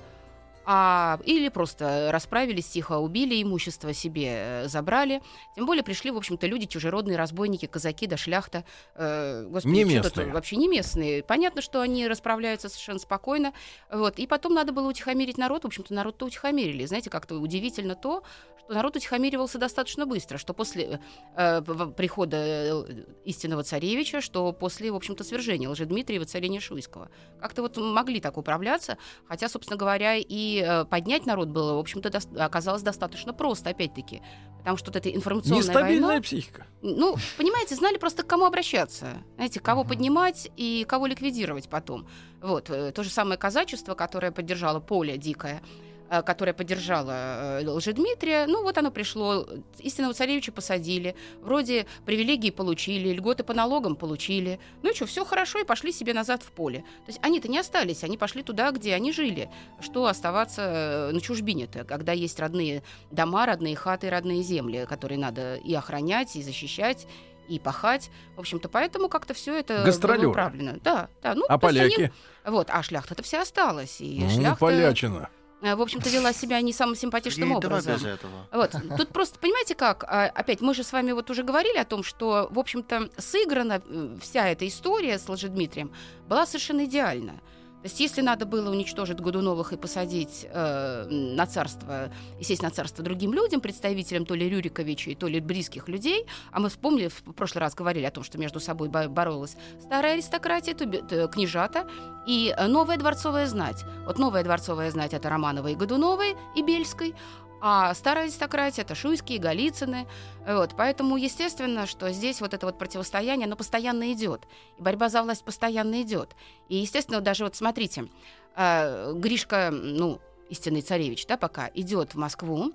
А, 0.72 1.20
или 1.26 1.50
просто 1.50 2.10
расправились, 2.12 2.68
тихо 2.68 3.00
убили, 3.00 3.42
имущество 3.42 3.92
себе 3.92 4.28
э, 4.36 4.68
забрали. 4.68 5.20
Тем 5.56 5.66
более 5.66 5.84
пришли, 5.84 6.12
в 6.12 6.18
общем-то, 6.18 6.46
люди 6.46 6.68
чужеродные, 6.68 7.18
разбойники, 7.18 7.66
казаки 7.66 8.06
да 8.06 8.18
шляхта. 8.18 8.64
Э, 8.94 9.46
господи, 9.50 9.74
Не 9.74 9.84
местные. 9.84 10.26
тут 10.26 10.34
вообще 10.34 10.58
не 10.58 10.68
местные. 10.68 11.24
Понятно, 11.24 11.64
что 11.64 11.82
они 11.82 12.08
расправляются 12.08 12.70
совершенно 12.70 13.00
спокойно. 13.00 13.52
Вот. 13.92 14.20
И 14.20 14.28
потом 14.28 14.54
надо 14.54 14.72
было 14.72 14.88
утихомирить 14.90 15.40
народ. 15.40 15.64
В 15.64 15.68
общем-то, 15.68 15.92
народ-то 15.92 16.28
утихомирили. 16.28 16.86
Знаете, 16.86 17.10
как-то 17.10 17.40
удивительно 17.40 17.96
то, 17.96 18.22
что 18.60 18.74
народ 18.76 18.96
утихомиривался 18.96 19.58
достаточно 19.58 20.06
быстро, 20.06 20.38
что 20.38 20.54
после 20.54 21.00
э, 21.36 21.62
в- 21.62 21.94
прихода 21.94 22.38
э, 22.38 22.84
истинного 23.26 23.64
царевича, 23.64 24.22
что 24.22 24.54
после, 24.54 24.92
в 24.92 24.96
общем-то, 24.96 25.24
свержения 25.24 25.68
Лжедмитрия 25.68 26.18
и 26.18 26.20
воцарения 26.20 26.60
Шуйского. 26.60 27.10
Как-то 27.42 27.64
вот 27.64 27.76
могли 27.78 28.22
так 28.22 28.38
управляться, 28.38 29.00
хотя, 29.28 29.50
собственно 29.50 29.76
говоря, 29.78 30.16
и 30.16 30.59
э, 30.60 30.86
поднять 30.86 31.26
народ 31.26 31.50
было, 31.50 31.74
в 31.76 31.80
общем-то, 31.80 32.10
дос- 32.10 32.38
оказалось 32.38 32.82
достаточно 32.82 33.34
просто, 33.34 33.70
опять-таки. 33.70 34.22
Потому 34.60 34.78
что 34.78 34.88
вот 34.92 34.98
эта 34.98 35.10
информационная 35.14 35.64
Нестабильная 35.64 36.08
война... 36.08 36.22
психика. 36.22 36.68
Ну, 36.82 37.16
понимаете, 37.38 37.76
знали 37.76 37.98
просто 37.98 38.24
к 38.24 38.28
кому 38.28 38.46
обращаться. 38.46 39.08
Знаете, 39.36 39.60
кого 39.60 39.84
поднимать 39.84 40.52
и 40.58 40.86
кого 40.88 41.08
ликвидировать 41.08 41.70
потом. 41.70 42.08
Вот. 42.42 42.70
э, 42.70 42.92
То 42.92 43.04
же 43.04 43.10
самое 43.10 43.38
казачество, 43.38 43.94
которое 43.96 44.32
поддержало 44.32 44.80
поле 44.80 45.18
дикое, 45.18 45.62
э, 46.10 46.22
которое 46.24 46.54
поддержало 46.54 47.60
э, 47.62 47.68
Лжедмитрия, 47.68 48.46
ну 48.48 48.64
вот 48.64 48.78
оно 48.78 48.92
пришло, 48.92 49.46
истинного 49.80 50.14
царевича 50.14 50.52
посадили, 50.52 51.16
вроде 51.42 51.86
привилегии 52.06 52.50
получили, 52.50 53.10
льготы 53.10 53.44
по 53.44 53.54
налогам 53.54 53.96
получили, 53.96 54.60
ну 54.84 54.92
и 54.92 54.96
что, 54.96 55.06
все 55.06 55.26
хорошо, 55.26 55.60
и 55.60 55.64
пошли 55.64 55.92
себе 55.92 56.14
назад 56.14 56.44
в 56.44 56.52
поле. 56.52 56.80
То 57.06 57.08
есть 57.08 57.20
они-то 57.22 57.48
не 57.48 57.58
остались, 57.60 58.04
они 58.04 58.18
пошли 58.18 58.44
туда, 58.44 58.72
где 58.72 58.94
они 58.94 59.12
жили. 59.12 59.50
Что 59.82 60.06
оставаться 60.08 60.62
э, 60.62 61.12
на 61.12 61.22
чужбине-то, 61.22 61.84
когда 61.86 62.12
есть 62.12 62.40
родные 62.40 62.84
дома, 63.12 63.46
родные 63.46 63.76
хаты, 63.76 64.10
родные 64.10 64.42
земли, 64.44 64.86
которые 64.88 65.18
надо 65.18 65.56
и 65.56 65.74
охранять, 65.74 66.36
и 66.36 66.42
защищать, 66.44 67.08
и 67.48 67.58
пахать. 67.60 68.12
В 68.36 68.40
общем-то, 68.40 68.70
поэтому 68.70 69.10
как-то 69.10 69.34
все 69.34 69.56
это 69.58 69.84
Гастролёры. 69.84 70.22
было 70.22 70.30
управлено. 70.30 70.78
Да, 70.84 71.10
да. 71.24 71.34
Ну, 71.34 71.46
А 71.50 71.54
есть 71.54 71.64
они- 71.64 71.90
поляки? 71.96 72.14
Вот, 72.46 72.68
а 72.70 72.84
шляхта-то 72.84 73.24
вся 73.24 73.42
осталась. 73.42 74.00
И 74.02 74.20
Ну, 74.22 74.30
шляхта, 74.30 74.60
полячина. 74.60 75.30
Э, 75.62 75.76
в 75.76 75.82
общем-то, 75.82 76.10
вела 76.10 76.34
себя 76.34 76.62
не 76.62 76.74
самым 76.74 76.96
симпатичным 76.96 77.50
давай 77.50 77.66
образом. 77.66 77.94
без 77.96 78.06
этого. 78.06 78.48
Вот. 78.52 78.72
Тут 78.98 79.10
просто, 79.10 79.40
понимаете 79.40 79.76
как, 79.76 80.04
а, 80.08 80.26
опять, 80.26 80.62
мы 80.62 80.74
же 80.74 80.84
с 80.84 80.92
вами 80.92 81.12
вот 81.12 81.30
уже 81.30 81.44
говорили 81.44 81.78
о 81.78 81.86
том, 81.86 82.04
что, 82.04 82.48
в 82.52 82.60
общем-то, 82.60 83.10
сыграна 83.18 83.82
э, 83.86 84.18
вся 84.22 84.48
эта 84.48 84.68
история 84.68 85.18
с 85.18 85.28
Лжедмитрием 85.28 85.92
была 86.28 86.46
совершенно 86.46 86.86
идеальна. 86.86 87.34
То 87.82 87.86
есть, 87.86 88.00
если 88.02 88.22
надо 88.22 88.46
было 88.46 88.70
уничтожить 88.70 89.22
Годуновых 89.22 89.72
и 89.72 89.78
посадить 89.78 90.46
э, 90.52 91.06
на 91.10 91.46
царство, 91.46 92.12
и 92.38 92.44
сесть 92.44 92.62
на 92.62 92.72
царство 92.72 93.04
другим 93.06 93.34
людям, 93.34 93.62
представителям 93.62 94.26
то 94.26 94.36
ли 94.36 94.50
Рюриковичей, 94.50 95.16
то 95.16 95.28
ли 95.28 95.40
близких 95.40 95.88
людей, 95.88 96.26
а 96.52 96.60
мы 96.60 96.68
вспомнили, 96.68 97.08
в 97.08 97.22
прошлый 97.34 97.62
раз 97.62 97.76
говорили 97.76 98.04
о 98.04 98.12
том, 98.12 98.26
что 98.26 98.38
между 98.38 98.60
собой 98.60 98.90
бо- 98.90 99.08
боролась 99.08 99.56
старая 99.82 100.14
аристократия, 100.14 100.74
то 100.74 100.86
бе- 100.86 101.02
т- 101.02 101.30
княжата, 101.30 101.88
и 102.28 102.54
э, 102.58 102.68
новая 102.68 102.98
дворцовая 102.98 103.48
знать. 103.48 103.86
Вот 104.06 104.20
новая 104.20 104.44
дворцовая 104.44 104.92
знать 104.92 105.14
это 105.14 105.30
Романовой 105.30 105.72
и 105.72 105.76
Годуновой, 105.76 106.36
и 106.58 106.62
Бельской, 106.62 107.16
а 107.62 107.94
старая 107.94 108.26
аристократия 108.26 108.82
это 108.84 108.96
Шуйские, 108.96 109.40
Голицыны. 109.40 110.08
Вот, 110.48 110.72
поэтому, 110.78 111.18
естественно, 111.18 111.86
что 111.86 112.12
здесь 112.12 112.42
вот 112.42 112.54
это 112.54 112.66
вот 112.66 112.78
противостояние, 112.78 113.46
оно 113.46 113.56
постоянно 113.56 114.12
идет. 114.14 114.48
И 114.78 114.82
борьба 114.82 115.10
за 115.10 115.24
власть 115.24 115.44
постоянно 115.44 116.02
идет. 116.02 116.36
И, 116.70 116.78
естественно, 116.78 117.22
даже 117.22 117.44
вот 117.44 117.56
смотрите, 117.56 118.08
э, 118.56 119.14
Гришка, 119.14 119.70
ну, 119.72 120.20
истинный 120.50 120.82
царевич, 120.82 121.26
да, 121.28 121.38
пока 121.38 121.70
идет 121.74 122.14
в 122.14 122.18
Москву, 122.18 122.74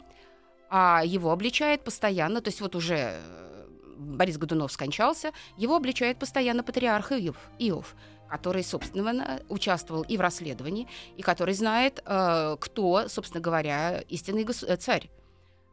а 0.71 1.03
его 1.05 1.31
обличает 1.31 1.85
постоянно, 1.85 2.41
то 2.41 2.49
есть 2.49 2.61
вот 2.61 2.75
уже 2.75 2.97
э, 2.97 3.67
Борис 3.97 4.39
Годунов 4.39 4.73
скончался, 4.73 5.33
его 5.57 5.77
обличает 5.77 6.19
постоянно 6.19 6.63
патриарх 6.63 7.13
Иов, 7.13 7.37
Иов 7.59 7.95
который, 8.35 8.65
собственно, 8.65 9.41
участвовал 9.49 10.03
и 10.03 10.17
в 10.17 10.21
расследовании, 10.21 10.89
и 11.17 11.23
который 11.23 11.55
знает, 11.55 12.03
э, 12.05 12.57
кто, 12.59 13.09
собственно 13.09 13.41
говоря, 13.41 14.03
истинный 14.09 14.45
э, 14.45 14.77
царь. 14.77 15.09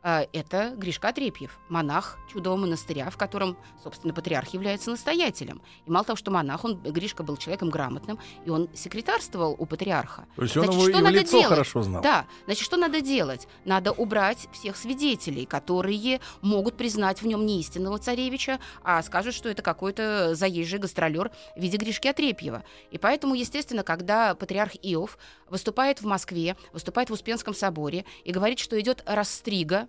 Э, 0.04 0.26
Это 0.34 0.74
Гришка 0.78 1.10
Отрепьев, 1.10 1.60
монах 1.70 2.18
чудового 2.32 2.62
монастыря, 2.62 3.10
в 3.10 3.18
котором, 3.18 3.58
собственно, 3.84 4.14
патриарх 4.14 4.50
является 4.50 4.90
настоятелем. 4.90 5.62
И 5.86 5.92
мало 5.92 6.06
того, 6.06 6.18
что 6.18 6.32
монах, 6.32 6.64
он, 6.66 6.78
Гришка 6.82 7.24
был 7.24 7.38
человеком 7.38 7.70
грамотным, 7.70 8.20
и 8.46 8.50
он 8.50 8.70
секретарствовал 8.74 9.56
у 9.58 9.66
патриарха. 9.66 10.26
То 10.36 10.44
есть 10.44 10.58
он 10.58 10.64
Значит, 10.66 10.80
его 10.80 10.90
и 10.90 10.92
что 10.92 11.00
в 11.00 11.04
надо 11.04 11.20
лицо 11.20 11.32
делать? 11.32 11.48
хорошо 11.48 11.82
знал. 11.84 12.02
Да, 12.02 12.26
значит, 12.46 12.64
что 12.64 12.78
надо 12.78 13.02
делать? 13.02 13.48
Надо 13.66 13.92
убрать 13.92 14.48
всех 14.54 14.76
свидетелей, 14.78 15.46
которые 15.46 16.20
могут 16.42 16.78
признать 16.78 17.22
в 17.22 17.28
нем 17.28 17.46
не 17.46 17.60
истинного 17.60 18.00
царевича, 18.00 18.60
а 18.84 19.02
скажут, 19.04 19.36
что 19.36 19.50
это 19.50 19.62
какой-то 19.62 20.34
заезжий 20.36 20.80
гастролер 20.80 21.32
в 21.56 21.60
виде 21.62 21.78
Гришки 21.78 22.08
Отрепьева. 22.08 22.64
И 22.90 22.98
поэтому, 22.98 23.36
естественно, 23.36 23.84
когда 23.84 24.34
патриарх 24.36 24.74
Иов 24.82 25.18
выступает 25.50 26.02
в 26.02 26.06
Москве, 26.06 26.56
выступает 26.74 27.10
в 27.10 27.14
Успенском 27.14 27.54
соборе 27.54 28.06
и 28.24 28.32
говорит, 28.32 28.58
что 28.60 28.80
идет 28.80 29.04
расстрига, 29.06 29.88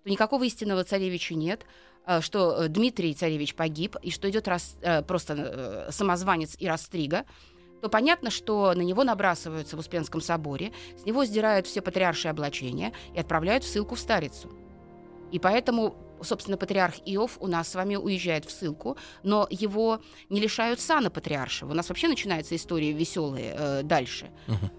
что 0.00 0.10
никакого 0.10 0.44
истинного 0.44 0.84
царевича 0.84 1.34
нет, 1.34 1.64
э, 2.06 2.20
что 2.20 2.62
э, 2.64 2.68
Дмитрий 2.68 3.14
царевич 3.14 3.54
погиб, 3.54 3.96
и 4.02 4.10
что 4.10 4.28
идет 4.30 4.48
рас- 4.48 4.76
э, 4.82 5.02
просто 5.02 5.34
э, 5.88 5.92
самозванец 5.92 6.56
и 6.58 6.66
растрига, 6.66 7.24
то 7.80 7.88
понятно, 7.88 8.30
что 8.30 8.74
на 8.74 8.82
него 8.82 9.04
набрасываются 9.04 9.76
в 9.76 9.78
Успенском 9.78 10.20
соборе, 10.20 10.72
с 11.00 11.06
него 11.06 11.24
сдирают 11.24 11.66
все 11.66 11.80
патриаршие 11.80 12.30
облачения 12.30 12.92
и 13.14 13.20
отправляют 13.20 13.62
в 13.64 13.68
ссылку 13.68 13.94
в 13.94 14.00
Старицу. 14.00 14.50
И 15.30 15.38
поэтому, 15.38 15.94
собственно, 16.22 16.56
патриарх 16.56 16.96
Иов 17.04 17.36
у 17.38 17.46
нас 17.46 17.68
с 17.68 17.74
вами 17.76 17.94
уезжает 17.94 18.46
в 18.46 18.50
ссылку, 18.50 18.96
но 19.22 19.46
его 19.50 20.00
не 20.28 20.40
лишают 20.40 20.80
сана 20.80 21.10
патриаршего. 21.10 21.70
У 21.70 21.74
нас 21.74 21.88
вообще 21.88 22.08
начинаются 22.08 22.56
истории 22.56 22.92
веселые 22.92 23.54
э, 23.56 23.82
дальше. 23.84 24.30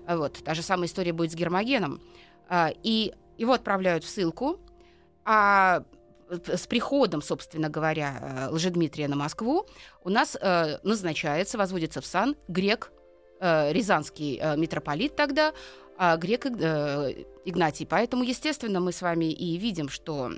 А 0.08 0.18
Вот, 0.18 0.44
та 0.44 0.54
же 0.54 0.62
самая 0.62 0.88
история 0.88 1.14
будет 1.14 1.32
с 1.32 1.36
Гермогеном. 1.36 2.02
А, 2.50 2.74
и 2.84 3.14
его 3.38 3.54
отправляют 3.54 4.04
в 4.04 4.10
ссылку, 4.10 4.60
а 5.32 5.84
с 6.32 6.66
приходом, 6.66 7.22
собственно 7.22 7.70
говоря, 7.70 8.48
э, 8.50 8.52
Лжедмитрия 8.52 9.08
на 9.08 9.16
Москву 9.16 9.68
у 10.04 10.10
нас 10.10 10.36
э, 10.42 10.80
назначается, 10.82 11.60
возводится 11.60 12.02
в 12.02 12.06
сан 12.08 12.36
грек, 12.48 12.92
э, 13.40 13.72
рязанский 13.72 14.40
э, 14.42 14.58
митрополит 14.58 15.16
тогда, 15.16 15.54
а 16.00 16.18
грек 16.18 16.48
э, 16.48 17.26
Игнатий. 17.46 17.86
Поэтому, 17.86 18.24
естественно, 18.24 18.80
мы 18.80 18.92
с 18.92 19.04
вами 19.04 19.26
и 19.26 19.58
видим, 19.58 19.88
что 19.88 20.32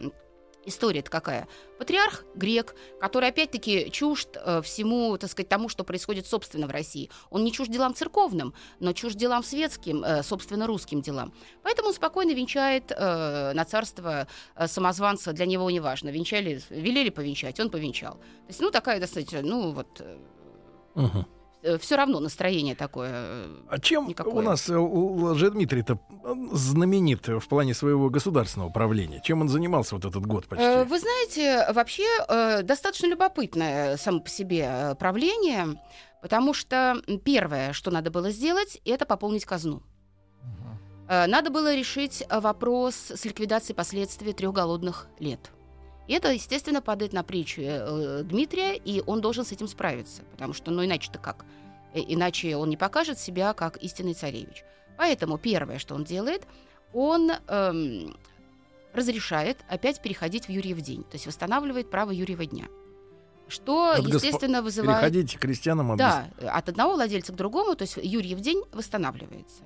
история-то 0.65 1.09
какая? 1.09 1.47
Патриарх 1.77 2.23
грек, 2.35 2.75
который, 2.99 3.29
опять-таки, 3.29 3.89
чужд 3.91 4.29
э, 4.35 4.61
всему, 4.61 5.17
так 5.17 5.29
сказать, 5.29 5.49
тому, 5.49 5.69
что 5.69 5.83
происходит, 5.83 6.27
собственно, 6.27 6.67
в 6.67 6.71
России. 6.71 7.09
Он 7.29 7.43
не 7.43 7.51
чужд 7.51 7.71
делам 7.71 7.95
церковным, 7.95 8.53
но 8.79 8.93
чужд 8.93 9.17
делам 9.17 9.43
светским, 9.43 10.03
э, 10.03 10.23
собственно, 10.23 10.67
русским 10.67 11.01
делам. 11.01 11.33
Поэтому 11.63 11.89
он 11.89 11.93
спокойно 11.93 12.31
венчает 12.31 12.91
э, 12.91 13.53
на 13.53 13.65
царство 13.65 14.27
самозванца, 14.67 15.33
для 15.33 15.45
него 15.45 15.69
не 15.69 15.79
важно. 15.79 16.09
Венчали, 16.09 16.61
велели 16.69 17.09
повенчать, 17.09 17.59
он 17.59 17.69
повенчал. 17.69 18.13
То 18.15 18.47
есть, 18.47 18.61
ну, 18.61 18.71
такая 18.71 18.99
достаточно, 18.99 19.41
ну, 19.41 19.71
вот, 19.71 20.01
Мгм. 20.95 21.25
Все 21.79 21.95
равно 21.95 22.19
настроение 22.19 22.75
такое. 22.75 23.11
э, 23.13 23.55
А 23.69 23.79
чем 23.79 24.07
Никакое. 24.07 24.33
у 24.33 24.41
нас 24.41 24.69
э, 24.69 24.75
у 24.77 25.25
Лжедмитрий-то 25.33 25.99
э, 26.23 26.33
знаменит 26.53 27.27
в 27.27 27.47
плане 27.47 27.73
своего 27.73 28.09
государственного 28.09 28.69
правления? 28.69 29.21
Чем 29.23 29.41
он 29.41 29.49
занимался 29.49 29.95
вот 29.95 30.05
этот 30.05 30.25
год 30.25 30.47
почти? 30.47 30.65
Э, 30.65 30.83
Вы 30.83 30.99
знаете, 30.99 31.71
вообще 31.73 32.03
э, 32.27 32.63
достаточно 32.63 33.07
любопытное 33.07 33.97
само 33.97 34.19
по 34.21 34.29
себе 34.29 34.67
э, 34.69 34.95
правление, 34.95 35.79
потому 36.21 36.53
что 36.53 36.95
первое, 37.23 37.73
что 37.73 37.91
надо 37.91 38.11
было 38.11 38.31
сделать, 38.31 38.79
это 38.85 39.05
пополнить 39.05 39.45
казну. 39.45 39.81
Э, 41.07 41.27
Надо 41.27 41.49
было 41.49 41.75
решить 41.75 42.23
э, 42.27 42.39
вопрос 42.39 42.95
с 43.11 43.25
ликвидацией 43.25 43.75
последствий 43.75 44.33
трех 44.33 44.53
голодных 44.53 45.07
лет. 45.19 45.51
И 46.08 46.13
это, 46.13 46.31
естественно, 46.31 46.81
падает 46.81 47.13
на 47.13 47.24
плечи 47.24 47.62
э, 47.63 48.24
Дмитрия, 48.24 48.75
и 48.75 49.01
он 49.05 49.22
должен 49.22 49.46
с 49.46 49.51
этим 49.51 49.67
справиться, 49.67 50.24
потому 50.31 50.53
что, 50.53 50.72
ну, 50.72 50.84
иначе-то 50.84 51.20
как? 51.20 51.46
Э, 51.93 52.00
иначе 52.00 52.55
он 52.55 52.70
не 52.70 52.77
покажет 52.77 53.20
себя 53.20 53.53
как 53.53 53.77
истинный 53.77 54.13
царевич. 54.13 54.63
Поэтому 54.98 55.38
первое, 55.38 55.79
что 55.79 55.96
он 55.96 56.03
делает, 56.03 56.43
он 56.93 57.31
эм, 57.48 58.15
разрешает 58.93 59.58
опять 59.70 60.01
переходить 60.01 60.46
в 60.46 60.50
Юрьев 60.50 60.81
день, 60.81 61.03
то 61.03 61.13
есть 61.13 61.25
восстанавливает 61.25 61.89
право 61.89 62.12
Юрьева 62.12 62.46
дня. 62.46 62.67
Что, 63.48 63.91
От 63.91 64.08
естественно, 64.08 64.62
вызывает... 64.62 65.00
Переходите 65.00 65.38
к 65.38 65.41
крестьянам. 65.41 65.98
Да, 65.98 66.29
от 66.41 66.70
одного 66.70 66.93
владельца 66.93 67.34
к 67.34 67.36
другому, 67.36 67.75
то 67.75 67.84
есть 67.84 67.98
Юрьев 68.01 68.39
день 68.39 68.63
восстанавливается, 68.72 69.63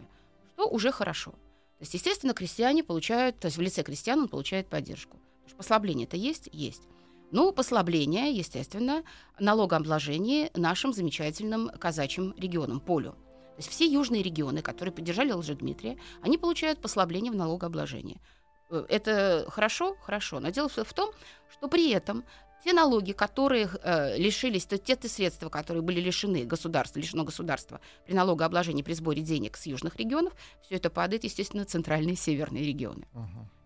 что 0.54 0.68
уже 0.68 0.92
хорошо. 0.92 1.32
То 1.32 1.82
есть, 1.82 1.94
естественно, 1.94 2.34
крестьяне 2.34 2.84
получают, 2.84 3.38
то 3.38 3.48
есть 3.48 3.58
в 3.58 3.62
лице 3.62 3.84
крестьян 3.84 4.20
он 4.20 4.28
получает 4.28 4.68
поддержку. 4.68 5.20
Послабление-то 5.54 6.18
есть? 6.18 6.50
Есть. 6.52 6.84
Ну, 7.32 7.52
послабление, 7.52 8.32
естественно, 8.32 9.04
налогообложение 9.40 10.52
нашим 10.56 10.94
замечательным 10.94 11.70
казачьим 11.70 12.34
регионам, 12.38 12.80
полю. 12.80 13.12
То 13.12 13.60
есть 13.60 13.70
все 13.70 13.86
южные 13.86 14.22
регионы, 14.22 14.62
которые 14.62 14.94
поддержали 14.94 15.32
Лжедмитрия, 15.32 15.98
они 16.22 16.38
получают 16.38 16.82
послабление 16.82 17.32
в 17.32 17.36
налогообложении. 17.36 18.22
Э, 18.70 18.86
Это 18.90 19.46
хорошо? 19.50 19.96
Хорошо. 20.02 20.40
Но 20.40 20.50
дело 20.50 20.70
в 20.70 20.94
том, 20.94 21.12
что 21.50 21.68
при 21.68 21.92
этом 21.92 22.26
те 22.66 22.74
налоги, 22.74 23.12
которые 23.12 23.70
э, 23.84 24.18
лишились, 24.18 24.66
то 24.66 24.78
те, 24.78 24.96
те 24.96 25.08
средства, 25.08 25.50
которые 25.50 25.84
были 25.84 26.02
лишены 26.02 26.46
государства, 26.46 27.00
лишено 27.00 27.24
государства 27.24 27.80
при 28.06 28.14
налогообложении, 28.14 28.82
при 28.82 28.94
сборе 28.94 29.22
денег 29.22 29.56
с 29.56 29.68
южных 29.68 29.98
регионов, 29.98 30.34
все 30.64 30.76
это 30.76 30.90
падает, 30.90 31.24
естественно, 31.24 31.64
центральные 31.64 32.14
и 32.14 32.18
северные 32.18 32.66
регионы. 32.66 33.06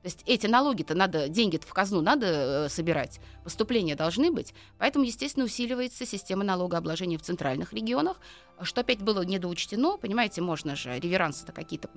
То 0.02 0.06
есть 0.08 0.24
эти 0.26 0.48
налоги-то 0.48 0.96
надо, 0.96 1.28
деньги 1.28 1.58
в 1.58 1.74
казну 1.74 2.02
надо 2.02 2.26
э, 2.66 2.70
собирать, 2.70 3.20
поступления 3.44 3.96
должны 3.96 4.32
быть, 4.32 4.54
поэтому, 4.78 5.04
естественно, 5.06 5.46
усиливается 5.46 6.06
система 6.06 6.44
налогообложения 6.46 7.18
в 7.18 7.22
центральных 7.22 7.74
регионах, 7.74 8.18
что 8.62 8.82
опять 8.82 9.02
было 9.02 9.24
недоучтено, 9.24 9.98
понимаете, 9.98 10.42
можно 10.42 10.76
же 10.76 10.98
реверансы-то 11.00 11.52
какие-то 11.52 11.90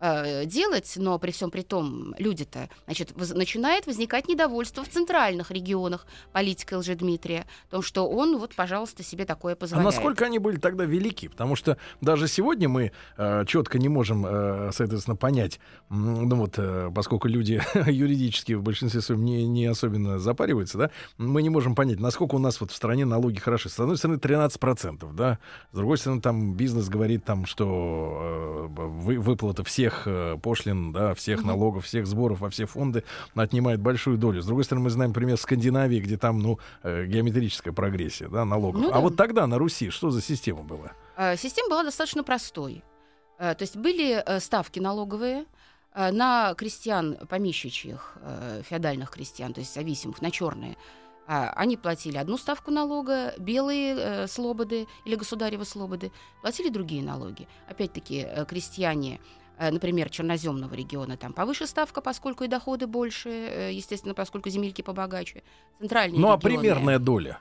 э, 0.00 0.44
делать, 0.44 0.92
но 0.96 1.18
при 1.18 1.30
всем 1.30 1.50
при 1.50 1.62
том 1.62 2.14
люди-то, 2.18 2.68
значит, 2.84 3.12
воз- 3.12 3.32
начинает 3.32 3.86
возникать 3.86 4.28
недовольство 4.28 4.84
в 4.84 4.88
центральных 4.88 5.50
регионах 5.50 6.06
политикой 6.32 6.74
Лжедмитрия, 6.78 7.46
о 7.68 7.70
том, 7.70 7.82
что 7.82 8.08
он, 8.08 8.38
вот, 8.38 8.54
пожалуйста, 8.54 9.02
себе 9.02 9.24
такое 9.24 9.54
А 9.54 9.56
позволяет. 9.56 9.86
насколько 9.94 10.26
они 10.26 10.38
были 10.38 10.56
тогда 10.58 10.84
велики? 10.84 11.28
Потому 11.28 11.56
что 11.56 11.78
даже 12.00 12.28
сегодня 12.28 12.68
мы 12.68 12.92
э, 13.16 13.44
четко 13.46 13.78
не 13.78 13.88
можем, 13.88 14.26
э, 14.26 14.70
соответственно, 14.72 15.16
понять, 15.16 15.58
ну 15.88 16.36
вот, 16.36 16.54
э, 16.58 16.90
поскольку 16.94 17.23
люди 17.28 17.60
юридически 17.90 18.52
в 18.54 18.62
большинстве 18.62 19.00
своем 19.00 19.24
не, 19.24 19.46
не 19.46 19.66
особенно 19.66 20.18
запариваются, 20.18 20.78
да, 20.78 20.90
мы 21.18 21.42
не 21.42 21.50
можем 21.50 21.74
понять, 21.74 22.00
насколько 22.00 22.34
у 22.34 22.38
нас 22.38 22.60
вот 22.60 22.70
в 22.70 22.74
стране 22.74 23.04
налоги 23.04 23.38
хороши. 23.38 23.68
С 23.68 23.78
одной 23.78 23.96
стороны, 23.96 24.18
13%, 24.18 25.12
да, 25.14 25.38
с 25.72 25.76
другой 25.76 25.98
стороны, 25.98 26.20
там 26.20 26.54
бизнес 26.54 26.88
говорит, 26.88 27.24
там, 27.24 27.46
что 27.46 28.66
э, 28.66 28.66
вы, 28.68 29.18
выплата 29.18 29.64
всех 29.64 30.02
э, 30.06 30.36
пошлин, 30.42 30.92
да, 30.92 31.14
всех 31.14 31.40
Мгм. 31.40 31.48
налогов, 31.48 31.84
всех 31.84 32.06
сборов 32.06 32.40
во 32.40 32.50
все 32.50 32.66
фонды 32.66 33.04
отнимает 33.34 33.80
большую 33.80 34.18
долю. 34.18 34.42
С 34.42 34.46
другой 34.46 34.64
стороны, 34.64 34.84
мы 34.84 34.90
знаем 34.90 35.12
пример 35.12 35.36
Скандинавии, 35.36 36.00
где 36.00 36.16
там, 36.16 36.38
ну, 36.38 36.58
э, 36.82 37.06
геометрическая 37.06 37.72
прогрессия, 37.72 38.28
да, 38.28 38.44
налогов. 38.44 38.80
Ну 38.82 38.88
а 38.90 38.94
да. 38.94 39.00
вот 39.00 39.16
тогда 39.16 39.46
на 39.46 39.58
Руси 39.58 39.90
что 39.90 40.10
за 40.10 40.20
система 40.22 40.62
была? 40.62 40.92
Э, 41.16 41.36
Система 41.36 41.68
была 41.70 41.84
достаточно 41.84 42.24
простой. 42.24 42.82
Э, 43.38 43.54
То 43.54 43.62
есть 43.62 43.76
были 43.76 44.22
э, 44.24 44.40
ставки 44.40 44.78
налоговые 44.80 45.44
на 45.94 46.54
крестьян 46.54 47.16
помещичьих, 47.28 48.16
э, 48.20 48.62
феодальных 48.68 49.10
крестьян, 49.10 49.52
то 49.52 49.60
есть 49.60 49.74
зависимых, 49.74 50.20
на 50.22 50.30
черные. 50.30 50.76
А, 51.26 51.50
Они 51.56 51.76
платили 51.76 52.18
одну 52.18 52.36
ставку 52.36 52.70
налога, 52.70 53.34
белые 53.38 53.96
э, 53.96 54.26
слободы 54.26 54.86
или 55.06 55.14
государевы 55.14 55.64
слободы 55.64 56.12
платили 56.42 56.68
другие 56.68 57.02
налоги. 57.02 57.48
Опять-таки 57.68 58.26
э, 58.28 58.44
крестьяне 58.44 59.20
э, 59.56 59.70
например, 59.70 60.10
черноземного 60.10 60.74
региона, 60.74 61.16
там 61.16 61.32
повыше 61.32 61.66
ставка, 61.66 62.00
поскольку 62.00 62.44
и 62.44 62.48
доходы 62.48 62.86
больше, 62.86 63.30
э, 63.30 63.72
естественно, 63.72 64.14
поскольку 64.14 64.50
земельки 64.50 64.82
побогаче. 64.82 65.42
Центральные 65.78 66.20
Ну, 66.20 66.30
а 66.30 66.36
регионы, 66.36 66.58
примерная 66.58 66.98
доля? 66.98 67.38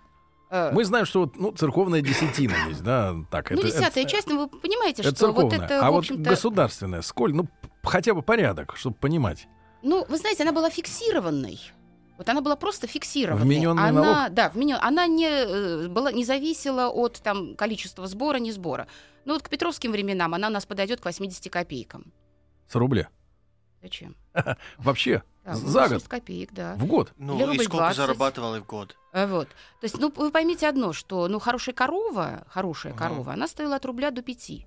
Э, 0.53 0.71
Мы 0.71 0.85
знаем, 0.85 1.05
что 1.05 1.21
вот, 1.21 1.35
ну, 1.35 1.51
церковная 1.51 2.01
десятина 2.01 2.53
есть, 2.67 2.83
да, 2.83 3.15
так. 3.31 3.49
ну, 3.51 3.57
это, 3.57 3.67
десятая 3.67 4.03
это- 4.03 4.09
часть, 4.09 4.27
ну, 4.27 4.37
вы 4.39 4.47
понимаете, 4.59 5.01
это 5.01 5.15
что 5.15 5.31
вот 5.31 5.51
церковная. 5.51 5.65
это, 5.65 5.85
а 5.85 5.91
вот 5.91 6.09
государственная, 6.11 7.01
сколь, 7.01 7.33
ну, 7.33 7.47
хотя 7.83 8.13
бы 8.13 8.21
порядок, 8.21 8.75
чтобы 8.77 8.95
понимать. 8.95 9.47
Ну, 9.81 10.05
вы 10.07 10.17
знаете, 10.17 10.43
она 10.43 10.51
была 10.51 10.69
фиксированной. 10.69 11.59
Вот 12.17 12.29
она 12.29 12.41
была 12.41 12.55
просто 12.55 12.87
фиксированной. 12.87 13.43
Вменённый 13.45 13.89
она, 13.89 14.01
налог? 14.03 14.33
Да, 14.33 14.49
вменен, 14.49 14.77
она 14.81 15.07
не, 15.07 15.27
э, 15.27 15.87
была, 15.87 16.11
не 16.11 16.23
зависела 16.23 16.89
от 16.89 17.21
там, 17.23 17.55
количества 17.55 18.05
сбора, 18.07 18.37
не 18.37 18.51
сбора. 18.51 18.87
Ну 19.25 19.33
вот 19.33 19.41
к 19.43 19.49
петровским 19.49 19.91
временам 19.91 20.33
она 20.33 20.47
у 20.47 20.51
нас 20.51 20.65
подойдет 20.65 21.01
к 21.01 21.05
80 21.05 21.49
копейкам. 21.49 22.13
С 22.67 22.75
рубля. 22.75 23.09
Зачем? 23.81 24.15
Вообще, 24.77 25.23
Да, 25.43 25.55
за 25.55 25.61
80 25.81 25.91
год, 25.93 26.07
копеек, 26.07 26.53
да. 26.53 26.75
в 26.75 26.85
год. 26.85 27.11
Или 27.17 27.25
Ну, 27.27 27.39
и 27.39 27.43
рубль 27.43 27.63
сколько 27.65 27.77
20. 27.77 27.97
зарабатывали 27.97 28.59
в 28.61 28.65
год? 28.65 28.95
А 29.11 29.27
Вот. 29.27 29.47
То 29.49 29.83
есть, 29.83 29.97
ну, 29.99 30.11
вы 30.15 30.31
поймите 30.31 30.67
одно, 30.67 30.93
что 30.93 31.27
ну, 31.27 31.39
хорошая 31.39 31.75
корова, 31.75 32.45
хорошая 32.49 32.93
Ага. 32.93 33.07
корова, 33.09 33.33
она 33.33 33.47
стоила 33.47 33.75
от 33.75 33.85
рубля 33.85 34.11
до 34.11 34.21
пяти. 34.21 34.65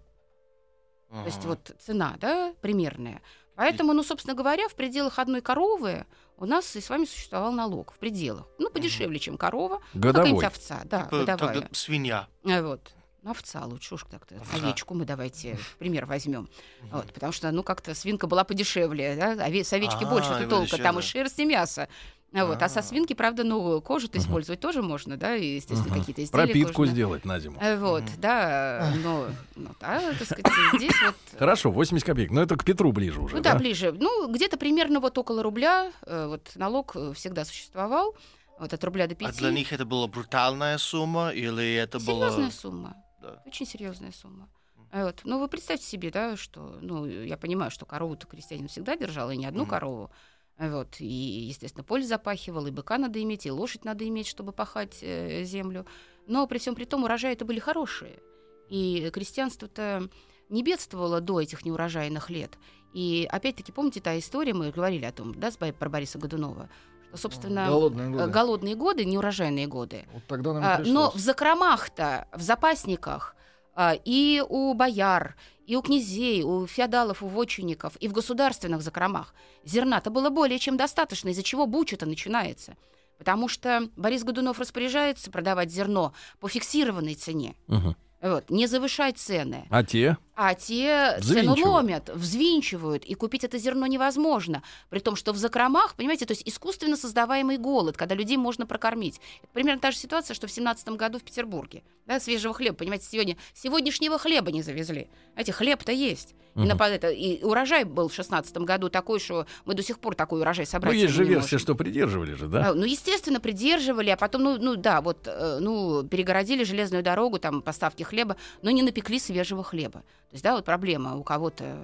То 1.10 1.24
есть 1.24 1.38
Ага. 1.38 1.48
вот 1.48 1.74
цена, 1.80 2.16
да, 2.20 2.52
примерная. 2.60 3.22
Поэтому, 3.54 3.94
ну, 3.94 4.02
собственно 4.02 4.34
говоря, 4.34 4.68
в 4.68 4.74
пределах 4.74 5.18
одной 5.18 5.40
коровы 5.40 6.04
у 6.36 6.44
нас 6.44 6.76
и 6.76 6.80
с 6.82 6.90
вами 6.90 7.06
существовал 7.06 7.52
налог. 7.52 7.92
В 7.92 7.98
пределах. 7.98 8.46
Ну, 8.58 8.68
подешевле, 8.68 9.18
чем 9.18 9.38
корова. 9.38 9.80
Ну, 9.94 10.00
Годовой. 10.00 10.12
Какая-нибудь 10.32 10.44
овца, 10.44 10.82
да, 10.84 11.04
годовая. 11.04 11.36
тогда 11.54 11.68
свинья. 11.72 12.28
А 12.44 12.62
Вот. 12.62 12.92
Ну, 13.22 13.30
овца 13.32 13.64
лучше 13.64 13.94
уж 13.96 14.04
так-то. 14.10 14.36
Овечку 14.54 14.94
мы 14.94 15.04
давайте 15.04 15.58
пример 15.78 16.06
возьмем. 16.06 16.48
Вот, 16.92 17.12
потому 17.12 17.32
что, 17.32 17.50
ну, 17.50 17.62
как-то 17.62 17.94
свинка 17.94 18.26
была 18.26 18.44
подешевле, 18.44 19.16
да? 19.16 19.34
ове- 19.48 19.64
с 19.64 19.72
овечки 19.72 20.04
А, 20.04 20.06
больше 20.08 20.30
и 20.42 20.46
толка, 20.46 20.78
там 20.78 20.98
и 20.98 21.02
шерсть, 21.02 21.38
и 21.40 21.44
мясо. 21.44 21.88
А 22.34 22.44
Вот. 22.44 22.60
А 22.62 22.68
со 22.68 22.80
А. 22.80 22.82
свинки, 22.82 23.14
правда, 23.14 23.44
ну, 23.44 23.80
кожу-то 23.80 24.18
Мгм. 24.18 24.26
использовать 24.26 24.60
тоже 24.60 24.82
можно, 24.82 25.16
да, 25.16 25.34
и, 25.36 25.54
естественно, 25.56 25.90
Мгм. 25.92 26.00
какие-то 26.00 26.22
изделия 26.22 26.44
Пропитку 26.44 26.72
кожаные. 26.74 26.92
сделать 26.92 27.24
на 27.24 27.38
зиму. 27.40 27.58
А 27.62 27.76
Вот, 27.78 28.02
Мгм. 28.02 28.12
да, 28.20 28.92
но, 29.02 29.26
ну, 29.54 29.68
да, 29.80 30.00
так 30.18 30.24
сказать, 30.24 30.46
здесь 30.74 30.92
вот... 31.04 31.14
Хорошо, 31.38 31.70
80 31.70 32.04
копеек. 32.06 32.30
Но 32.30 32.42
это 32.42 32.56
к 32.56 32.64
Петру 32.64 32.92
ближе 32.92 33.20
уже, 33.20 33.36
Ну 33.36 33.42
да, 33.42 33.52
да? 33.52 33.58
ближе. 33.58 33.92
Ну, 33.92 34.28
где-то 34.30 34.56
примерно 34.58 35.00
вот 35.00 35.16
около 35.18 35.42
рубля 35.42 35.92
э, 36.04 36.26
вот 36.26 36.52
налог 36.56 36.92
э, 36.94 37.12
всегда 37.14 37.44
существовал. 37.44 38.14
Вот 38.58 38.72
от 38.72 38.84
рубля 38.84 39.06
до 39.06 39.12
А 39.14 39.16
пяти. 39.16 39.38
для 39.38 39.50
них 39.50 39.72
это 39.72 39.84
была 39.84 40.06
брутальная 40.06 40.78
сумма 40.78 41.30
или 41.30 41.74
это 41.74 42.00
Серьезная 42.00 42.30
было... 42.46 42.50
сумма. 42.50 42.96
Да. 43.32 43.42
Очень 43.46 43.66
серьезная 43.66 44.12
сумма. 44.12 44.48
А 44.90 45.04
Вот. 45.04 45.22
Ну, 45.24 45.38
вы 45.40 45.48
представьте 45.48 45.86
себе, 45.86 46.10
да, 46.10 46.36
что, 46.36 46.78
ну, 46.80 47.06
я 47.06 47.36
понимаю, 47.36 47.70
что 47.70 47.84
корову-то 47.86 48.26
крестьянин 48.26 48.68
всегда 48.68 48.96
держал, 48.96 49.30
и 49.30 49.36
не 49.36 49.46
одну 49.46 49.62
Мгм. 49.62 49.70
корову. 49.70 50.10
А 50.58 50.70
Вот. 50.70 51.00
И, 51.00 51.04
естественно, 51.04 51.84
поле 51.84 52.04
запахивал, 52.04 52.66
и 52.66 52.70
быка 52.70 52.98
надо 52.98 53.22
иметь, 53.22 53.46
и 53.46 53.50
лошадь 53.50 53.84
надо 53.84 54.06
иметь, 54.08 54.26
чтобы 54.26 54.52
пахать 54.52 54.98
э, 55.02 55.44
землю. 55.44 55.86
Но 56.26 56.46
при 56.46 56.58
всем 56.58 56.74
при 56.74 56.84
том 56.84 57.04
урожаи 57.04 57.32
это 57.32 57.44
были 57.44 57.58
хорошие. 57.58 58.20
И 58.68 59.10
крестьянство-то 59.12 60.08
не 60.48 60.62
бедствовало 60.62 61.20
до 61.20 61.40
этих 61.40 61.64
неурожайных 61.64 62.30
лет. 62.30 62.58
И 62.94 63.28
опять-таки, 63.30 63.72
помните 63.72 64.00
та 64.00 64.18
история, 64.18 64.54
мы 64.54 64.70
говорили 64.70 65.04
о 65.04 65.12
том, 65.12 65.34
да, 65.34 65.50
про 65.78 65.90
Бориса 65.90 66.18
Годунова, 66.18 66.70
собственно, 67.14 67.66
Голодные 67.66 68.08
э, 68.08 68.10
годы. 68.10 68.30
голодные 68.30 68.74
годы, 68.74 69.04
неурожайные 69.04 69.66
годы, 69.66 70.04
Вот 70.12 70.24
тогда 70.26 70.52
нам 70.52 70.62
а, 70.64 70.82
но 70.84 71.10
в 71.10 71.18
закромах-то, 71.18 72.28
в 72.32 72.42
запасниках 72.42 73.36
а, 73.74 73.94
и 74.04 74.42
у 74.48 74.74
бояр, 74.74 75.36
и 75.66 75.76
у 75.76 75.82
князей, 75.82 76.42
у 76.42 76.66
феодалов, 76.66 77.22
у 77.22 77.26
вотчинников, 77.28 77.96
и 77.96 78.08
в 78.08 78.12
государственных 78.12 78.82
закромах 78.82 79.34
зерна-то 79.64 80.10
было 80.10 80.30
более 80.30 80.58
чем 80.58 80.76
достаточно, 80.76 81.28
из-за 81.30 81.42
чего 81.42 81.66
буча-то 81.66 82.06
начинается. 82.06 82.76
Потому 83.18 83.48
что 83.48 83.88
Борис 83.96 84.24
Годунов 84.24 84.60
распоряжается 84.60 85.30
продавать 85.30 85.70
зерно 85.70 86.12
по 86.38 86.48
фиксированной 86.48 87.14
цене. 87.14 87.56
Мгм. 87.66 87.96
Вот, 88.20 88.50
не 88.50 88.66
завышать 88.66 89.18
цены. 89.18 89.66
А 89.70 89.84
те? 89.84 90.16
А 90.38 90.54
те 90.54 91.18
цену 91.22 91.56
ломят, 91.64 92.10
взвинчивают, 92.14 93.04
и 93.06 93.14
купить 93.14 93.42
это 93.42 93.56
зерно 93.56 93.86
невозможно. 93.86 94.62
При 94.90 94.98
том, 94.98 95.16
что 95.16 95.32
в 95.32 95.38
закромах, 95.38 95.94
понимаете, 95.94 96.26
то 96.26 96.32
есть 96.32 96.42
искусственно 96.46 96.96
создаваемый 96.96 97.56
голод, 97.56 97.96
когда 97.96 98.14
людей 98.14 98.36
можно 98.36 98.66
прокормить. 98.66 99.18
Это 99.42 99.52
примерно 99.54 99.80
та 99.80 99.90
же 99.92 99.96
ситуация, 99.96 100.34
что 100.34 100.46
в 100.46 100.50
17 100.50 100.88
году 100.90 101.18
в 101.18 101.22
Петербурге. 101.22 101.82
Да, 102.04 102.20
свежего 102.20 102.52
хлеба, 102.52 102.76
понимаете, 102.76 103.06
сегодня 103.10 103.36
сегодняшнего 103.54 104.18
хлеба 104.18 104.52
не 104.52 104.62
завезли. 104.62 105.08
Знаете, 105.32 105.52
хлеб-то 105.52 105.90
есть. 105.90 106.34
И, 106.54 106.60
на 106.60 106.72
это- 106.72 107.10
и 107.10 107.42
урожай 107.44 107.84
был 107.84 108.08
в 108.08 108.14
16 108.14 108.64
году 108.64 108.88
такой, 108.88 109.20
что 109.20 109.46
мы 109.66 109.74
до 109.74 109.82
сих 109.82 109.98
пор 109.98 110.14
такой 110.14 110.40
урожай 110.40 110.64
Ну, 110.64 110.70
собрать 110.70 110.94
есть 110.96 111.12
же 111.12 111.24
версия, 111.24 111.56
можем. 111.56 111.58
что 111.58 111.74
придерживали 111.74 112.32
же, 112.32 112.46
да? 112.46 112.70
А, 112.70 112.74
Ну, 112.74 112.84
естественно, 112.86 113.40
придерживали, 113.40 114.08
а 114.08 114.16
потом, 114.16 114.42
ну, 114.42 114.56
ну 114.58 114.74
да, 114.76 115.02
вот, 115.02 115.26
э, 115.26 115.58
ну, 115.60 116.02
перегородили 116.04 116.64
железную 116.64 117.02
дорогу, 117.02 117.38
там, 117.38 117.60
поставки 117.60 118.04
хлеба, 118.04 118.36
но 118.62 118.70
не 118.70 118.82
напекли 118.82 119.18
свежего 119.18 119.62
хлеба. 119.62 120.02
То 120.30 120.34
есть, 120.34 120.44
да, 120.44 120.54
вот 120.54 120.64
проблема, 120.64 121.16
у 121.16 121.22
кого-то 121.22 121.78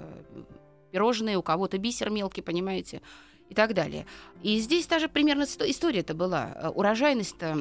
пирожные, 0.90 1.38
у 1.38 1.42
кого-то 1.42 1.78
бисер 1.78 2.10
мелкий, 2.10 2.42
понимаете. 2.42 3.00
и 3.48 3.54
так 3.54 3.74
далее. 3.74 4.06
И 4.42 4.58
здесь 4.60 4.86
даже 4.86 5.08
примерно 5.08 5.44
сто- 5.44 5.68
история-то 5.68 6.14
была. 6.14 6.52
Э, 6.54 6.68
Урожайность-то, 6.70 7.58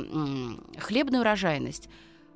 хлебная 0.80 1.20
урожайность 1.20 1.90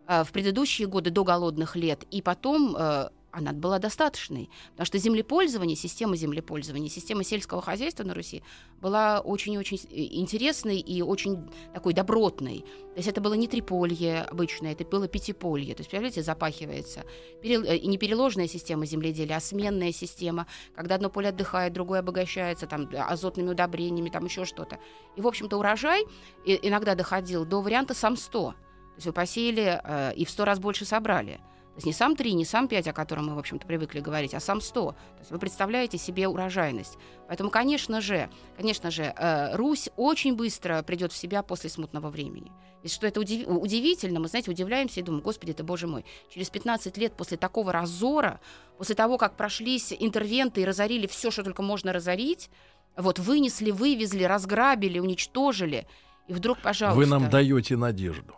э, 0.07 0.23
в 0.25 0.31
предыдущие 0.33 0.87
годы 0.89 1.09
до 1.09 1.23
голодных 1.23 1.77
лет, 1.77 2.03
и 2.11 2.21
потом 2.21 2.75
э, 2.77 3.09
она 3.35 3.51
была 3.51 3.79
достаточной. 3.79 4.49
Потому 4.71 4.85
что 4.85 4.97
землепользование, 4.97 5.75
система 5.75 6.15
землепользования, 6.15 6.89
система 6.89 7.23
сельского 7.23 7.61
хозяйства 7.61 8.03
на 8.03 8.13
Руси 8.13 8.43
была 8.81 9.19
очень-очень 9.19 9.79
и- 9.89 10.19
интересной 10.19 10.79
и 10.79 11.01
очень 11.01 11.49
такой 11.73 11.93
добротной. 11.93 12.59
То 12.59 12.97
есть 12.97 13.09
это 13.09 13.19
было 13.19 13.33
не 13.33 13.47
триполье 13.47 14.21
обычное, 14.21 14.71
это 14.71 14.85
было 14.85 15.07
пятиполье. 15.07 15.75
То 15.75 15.81
есть, 15.81 15.89
представляете, 15.89 16.23
запахивается. 16.23 17.03
Перел- 17.43 17.65
э, 17.65 17.79
не 17.79 17.97
переложная 17.97 18.47
система 18.47 18.85
земледелия, 18.85 19.35
а 19.35 19.41
сменная 19.41 19.91
система, 19.91 20.47
когда 20.73 20.95
одно 20.95 21.09
поле 21.09 21.29
отдыхает, 21.29 21.73
другое 21.73 21.99
обогащается 21.99 22.67
там, 22.67 22.89
азотными 22.97 23.49
удобрениями, 23.49 24.09
там 24.09 24.25
еще 24.25 24.45
что-то. 24.45 24.79
И, 25.17 25.21
в 25.21 25.27
общем-то, 25.27 25.57
урожай 25.57 26.05
иногда 26.45 26.95
доходил 26.95 27.45
до 27.45 27.61
варианта 27.61 27.93
сам 27.93 28.15
100. 28.15 28.51
То 28.51 28.55
есть 28.95 29.07
вы 29.07 29.11
посеяли 29.13 29.81
э, 29.83 30.13
и 30.15 30.23
в 30.23 30.29
100 30.29 30.45
раз 30.45 30.59
больше 30.59 30.85
собрали. 30.85 31.41
То 31.75 31.79
есть 31.79 31.87
не 31.87 31.93
сам 31.93 32.15
3, 32.15 32.33
не 32.35 32.45
сам 32.45 32.69
5, 32.69 32.87
о 32.87 32.93
котором 32.93 33.27
мы, 33.27 33.35
в 33.35 33.39
общем-то, 33.39 33.67
привыкли 33.67 33.99
говорить, 33.99 34.33
а 34.33 34.39
сам 34.39 34.61
100. 34.61 34.91
То 34.91 34.95
есть 35.19 35.29
вы 35.29 35.39
представляете 35.39 35.97
себе 35.97 36.25
урожайность. 36.25 36.97
Поэтому, 37.27 37.49
конечно 37.49 37.99
же, 37.99 38.29
конечно 38.55 38.91
же, 38.91 39.03
э, 39.03 39.55
Русь 39.57 39.89
очень 39.97 40.37
быстро 40.37 40.83
придет 40.83 41.11
в 41.11 41.17
себя 41.17 41.43
после 41.43 41.69
смутного 41.69 42.09
времени. 42.09 42.49
И 42.81 42.87
что 42.87 43.05
это 43.07 43.19
удив- 43.19 43.45
удивительно, 43.47 44.21
мы, 44.21 44.29
знаете, 44.29 44.51
удивляемся 44.51 45.01
и 45.01 45.03
думаем, 45.03 45.21
господи, 45.21 45.51
ты, 45.51 45.63
боже 45.63 45.87
мой, 45.87 46.05
через 46.29 46.49
15 46.49 46.97
лет 46.97 47.11
после 47.11 47.35
такого 47.35 47.73
разора, 47.73 48.39
после 48.77 48.95
того, 48.95 49.17
как 49.17 49.35
прошлись 49.35 49.91
интервенты 49.91 50.61
и 50.61 50.65
разорили 50.65 51.07
все, 51.07 51.29
что 51.29 51.43
только 51.43 51.61
можно 51.61 51.91
разорить, 51.91 52.49
вот 52.95 53.19
вынесли, 53.19 53.71
вывезли, 53.71 54.23
разграбили, 54.23 54.99
уничтожили, 54.99 55.87
и 56.29 56.33
вдруг, 56.33 56.59
пожалуйста... 56.59 56.97
Вы 56.97 57.05
нам 57.05 57.29
даете 57.29 57.75
надежду. 57.75 58.35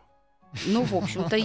Ну, 0.65 0.83
в 0.83 0.95
общем-то, 0.95 1.37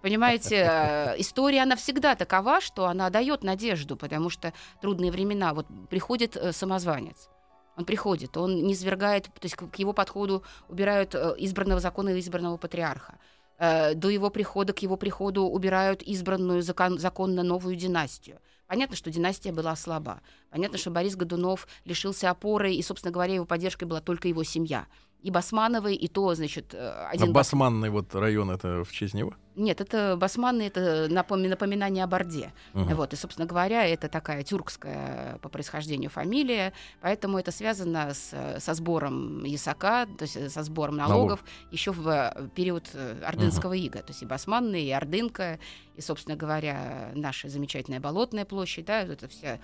понимаете, 0.00 0.56
э, 0.56 1.14
история, 1.18 1.62
она 1.62 1.76
всегда 1.76 2.14
такова, 2.14 2.60
что 2.60 2.86
она 2.86 3.10
дает 3.10 3.42
надежду, 3.42 3.96
потому 3.96 4.30
что 4.30 4.52
трудные 4.80 5.10
времена. 5.10 5.52
Вот 5.54 5.66
приходит 5.88 6.36
э, 6.36 6.52
самозванец, 6.52 7.28
он 7.76 7.84
приходит, 7.84 8.36
он 8.36 8.64
не 8.66 8.74
свергает, 8.74 9.24
то 9.24 9.30
есть 9.42 9.56
к 9.56 9.76
его 9.76 9.92
подходу 9.92 10.42
убирают 10.68 11.14
э, 11.14 11.34
избранного 11.38 11.80
закона 11.80 12.10
и 12.10 12.20
избранного 12.20 12.56
патриарха. 12.56 13.18
До 13.58 14.08
его 14.08 14.30
прихода, 14.30 14.72
к 14.72 14.78
его 14.78 14.96
приходу 14.96 15.42
убирают 15.42 16.00
избранную 16.00 16.62
закон- 16.62 16.98
законно 16.98 17.42
новую 17.42 17.76
династию. 17.76 18.38
Понятно, 18.66 18.96
что 18.96 19.10
династия 19.10 19.52
была 19.52 19.76
слаба. 19.76 20.22
Понятно, 20.48 20.78
что 20.78 20.90
Борис 20.90 21.14
Годунов 21.14 21.68
лишился 21.84 22.30
опоры, 22.30 22.72
и, 22.72 22.80
собственно 22.82 23.12
говоря, 23.12 23.34
его 23.34 23.44
поддержкой 23.44 23.84
была 23.84 24.00
только 24.00 24.28
его 24.28 24.44
семья. 24.44 24.86
И 25.22 25.30
Басмановы, 25.30 25.94
и 25.94 26.08
то, 26.08 26.34
значит, 26.34 26.72
э, 26.74 26.78
А 26.78 27.10
один 27.10 27.32
Бас- 27.32 27.48
Басманный 27.48 27.90
вот 27.90 28.14
район 28.14 28.50
это 28.50 28.84
в 28.84 28.92
честь 28.92 29.14
него? 29.14 29.34
нет, 29.56 29.80
это 29.82 30.16
басманы, 30.16 30.62
это 30.62 31.06
напоми- 31.10 31.48
напоминание 31.48 32.04
о 32.04 32.06
Борде. 32.06 32.52
Мгм. 32.72 32.94
Вот, 32.94 33.12
и, 33.12 33.16
собственно 33.16 33.46
говоря, 33.46 33.84
это 33.86 34.08
такая 34.08 34.42
тюркская 34.42 35.38
по 35.42 35.50
происхождению 35.50 36.08
фамилия, 36.08 36.72
поэтому 37.02 37.36
это 37.38 37.52
связано 37.52 38.14
с, 38.14 38.32
со 38.58 38.74
сбором 38.74 39.44
ясака, 39.44 40.06
то 40.06 40.22
есть 40.22 40.36
э, 40.36 40.48
со 40.48 40.62
сбором 40.62 40.96
налогов 40.96 41.44
еще 41.70 41.92
в 41.92 42.08
э, 42.08 42.48
период 42.54 42.90
ордынского 43.22 43.74
ига. 43.74 43.98
То 43.98 44.12
есть 44.12 44.22
и 44.22 44.26
басманны, 44.26 44.82
и 44.82 44.90
ордынка, 44.92 45.58
и, 45.94 46.00
собственно 46.00 46.36
говоря, 46.38 47.10
наша 47.14 47.50
замечательная 47.50 48.00
болотная 48.00 48.46
площадь, 48.46 48.86
да, 48.86 49.02
это 49.02 49.28
вся 49.28 49.58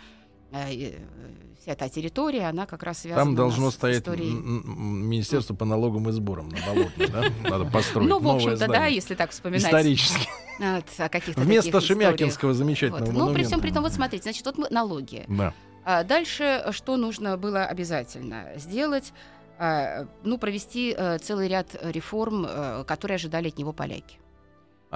вся 1.60 1.74
та 1.74 1.88
территория, 1.88 2.48
она 2.48 2.66
как 2.66 2.82
раз 2.82 2.98
связана 2.98 3.24
Там 3.24 3.34
должно 3.34 3.70
стоять 3.70 3.98
историей. 3.98 4.30
Министерство 4.30 5.54
по 5.54 5.64
налогам 5.64 6.08
и 6.08 6.12
сборам 6.12 6.48
на 6.48 6.58
Болотной, 6.66 7.08
да? 7.08 7.24
Надо 7.48 7.64
построить 7.64 8.08
Ну, 8.08 8.18
в 8.20 8.28
общем-то, 8.28 8.68
да, 8.68 8.86
если 8.86 9.14
так 9.14 9.30
вспоминать. 9.30 9.64
Исторически. 9.64 10.28
Вот, 10.58 10.84
о 10.98 11.08
каких-то 11.08 11.40
Вместо. 11.40 11.80
Шемякинского 11.80 12.54
замечательного 12.54 13.10
Вот. 13.12 13.28
Ну, 13.28 13.34
при 13.34 13.44
всем 13.44 13.60
при 13.60 13.70
том, 13.70 13.82
вот 13.82 13.92
смотрите, 13.92 14.22
значит, 14.22 14.46
вот 14.46 14.56
мы- 14.58 14.68
налоги. 14.70 15.24
Да. 15.28 15.52
А 15.84 16.02
дальше 16.02 16.62
э, 16.64 16.72
что 16.72 16.96
нужно 16.96 17.36
было 17.36 17.64
обязательно 17.64 18.44
сделать? 18.56 19.12
А, 19.58 20.06
Ну, 20.24 20.38
провести 20.38 20.94
э, 20.96 21.18
целый 21.18 21.48
ряд 21.48 21.68
реформ, 21.82 22.46
э, 22.48 22.84
которые 22.86 23.16
ожидали 23.16 23.48
от 23.48 23.58
него 23.58 23.72
поляки. 23.72 24.18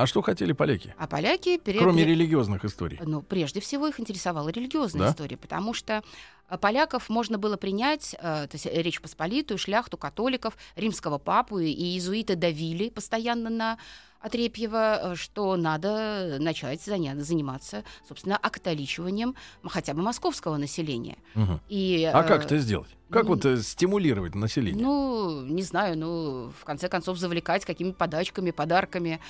А 0.01 0.07
что 0.07 0.23
хотели 0.23 0.53
поляки? 0.53 0.95
А 0.99 1.07
поляки... 1.07 1.59
пере- 1.59 1.79
Кроме 1.79 2.05
религиозных 2.05 2.65
историй. 2.65 2.99
Ну, 3.05 3.21
прежде 3.23 3.61
всего 3.61 3.87
их 3.89 4.01
интересовала 4.01 4.49
религиозная 4.49 5.07
Да? 5.07 5.11
история, 5.13 5.37
потому 5.37 5.75
что 5.75 6.03
э, 6.49 6.57
поляков 6.59 7.09
можно 7.11 7.37
было 7.37 7.57
принять, 7.59 8.15
э, 8.15 8.19
то 8.19 8.51
есть 8.53 8.67
э, 8.67 8.83
Речь 8.83 9.01
Посполитую, 9.01 9.59
шляхту, 9.59 9.99
католиков, 9.99 10.57
римского 10.77 11.19
папу 11.19 11.59
и 11.59 11.67
иезуиты 11.71 12.35
давили 12.35 12.89
постоянно 12.89 13.51
на 13.51 13.79
Отрепьева, 14.23 15.13
э, 15.13 15.15
что 15.17 15.57
надо 15.57 16.37
начать 16.41 16.81
заня- 16.87 17.19
заниматься, 17.21 17.85
собственно, 18.09 18.37
окатоличиванием 18.37 19.35
хотя 19.65 19.93
бы 19.95 20.03
московского 20.03 20.57
населения. 20.57 21.19
Мгм. 21.35 21.61
И, 21.69 22.05
А 22.11 22.23
э, 22.23 22.27
как 22.29 22.45
это 22.45 22.59
сделать? 22.59 22.89
Как 23.11 23.25
ну, 23.25 23.31
вот 23.31 23.45
э, 23.45 23.59
стимулировать 23.63 24.35
население? 24.35 24.83
Ну, 24.83 25.43
не 25.43 25.63
знаю, 25.63 25.99
ну, 25.99 26.53
в 26.59 26.65
конце 26.65 26.89
концов, 26.89 27.19
завлекать 27.19 27.65
какими-то 27.65 27.97
подачками, 27.97 28.51
подарками, 28.51 29.21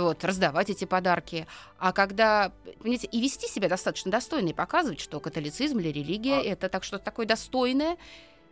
вот, 0.00 0.24
раздавать 0.24 0.70
эти 0.70 0.84
подарки. 0.84 1.46
А 1.78 1.92
когда, 1.92 2.52
понимаете, 2.80 3.06
и 3.06 3.20
вести 3.20 3.48
себя 3.48 3.68
достаточно 3.68 4.10
достойно, 4.10 4.48
и 4.48 4.52
показывать, 4.52 5.00
что 5.00 5.20
католицизм 5.20 5.78
или 5.78 5.88
религия 5.88 6.40
это 6.42 6.68
так 6.68 6.84
что-то 6.84 7.04
такое 7.04 7.26
достойное 7.26 7.96